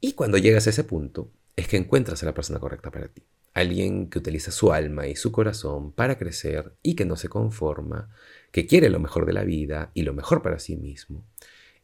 Y 0.00 0.12
cuando 0.12 0.36
llegas 0.36 0.66
a 0.66 0.70
ese 0.70 0.84
punto, 0.84 1.32
es 1.56 1.66
que 1.66 1.78
encuentras 1.78 2.22
a 2.22 2.26
la 2.26 2.34
persona 2.34 2.60
correcta 2.60 2.92
para 2.92 3.08
ti. 3.08 3.24
Alguien 3.54 4.10
que 4.10 4.18
utiliza 4.18 4.52
su 4.52 4.70
alma 4.70 5.08
y 5.08 5.16
su 5.16 5.32
corazón 5.32 5.92
para 5.92 6.18
crecer 6.18 6.76
y 6.82 6.94
que 6.94 7.06
no 7.06 7.16
se 7.16 7.30
conforma, 7.30 8.10
que 8.52 8.66
quiere 8.66 8.90
lo 8.90 9.00
mejor 9.00 9.24
de 9.24 9.32
la 9.32 9.44
vida 9.44 9.90
y 9.94 10.02
lo 10.02 10.12
mejor 10.12 10.42
para 10.42 10.58
sí 10.58 10.76
mismo. 10.76 11.26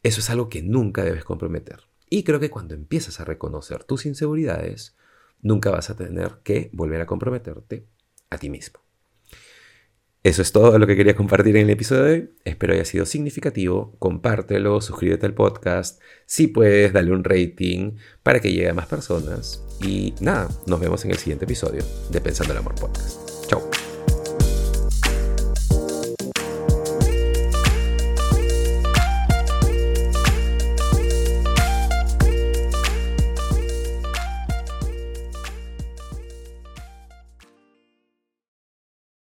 Eso 0.03 0.19
es 0.19 0.29
algo 0.29 0.49
que 0.49 0.61
nunca 0.61 1.03
debes 1.03 1.25
comprometer. 1.25 1.79
Y 2.07 2.23
creo 2.23 2.39
que 2.39 2.51
cuando 2.51 2.75
empiezas 2.75 3.19
a 3.19 3.25
reconocer 3.25 3.83
tus 3.85 4.05
inseguridades, 4.05 4.95
nunca 5.41 5.71
vas 5.71 5.89
a 5.89 5.95
tener 5.95 6.41
que 6.43 6.69
volver 6.73 7.01
a 7.01 7.07
comprometerte 7.07 7.87
a 8.29 8.37
ti 8.37 8.51
mismo. 8.51 8.84
Eso 10.25 10.41
es 10.41 10.51
todo 10.51 10.79
lo 10.79 10.87
que 10.87 10.95
quería 10.95 11.15
compartir 11.15 11.55
en 11.55 11.65
el 11.65 11.69
episodio 11.69 12.03
de 12.03 12.11
hoy. 12.11 12.29
Espero 12.45 12.73
haya 12.73 12.83
sido 12.83 13.05
significativo. 13.05 13.95
Compártelo, 13.99 14.81
suscríbete 14.81 15.27
al 15.27 15.35
podcast. 15.35 16.01
Si 16.25 16.47
puedes, 16.47 16.93
dale 16.93 17.11
un 17.11 17.23
rating 17.23 17.91
para 18.23 18.39
que 18.39 18.51
llegue 18.51 18.69
a 18.69 18.73
más 18.73 18.87
personas. 18.87 19.63
Y 19.81 20.15
nada, 20.21 20.49
nos 20.65 20.79
vemos 20.79 21.05
en 21.05 21.11
el 21.11 21.17
siguiente 21.19 21.45
episodio 21.45 21.83
de 22.09 22.21
Pensando 22.21 22.53
el 22.53 22.57
Amor 22.57 22.73
Podcast. 22.73 23.34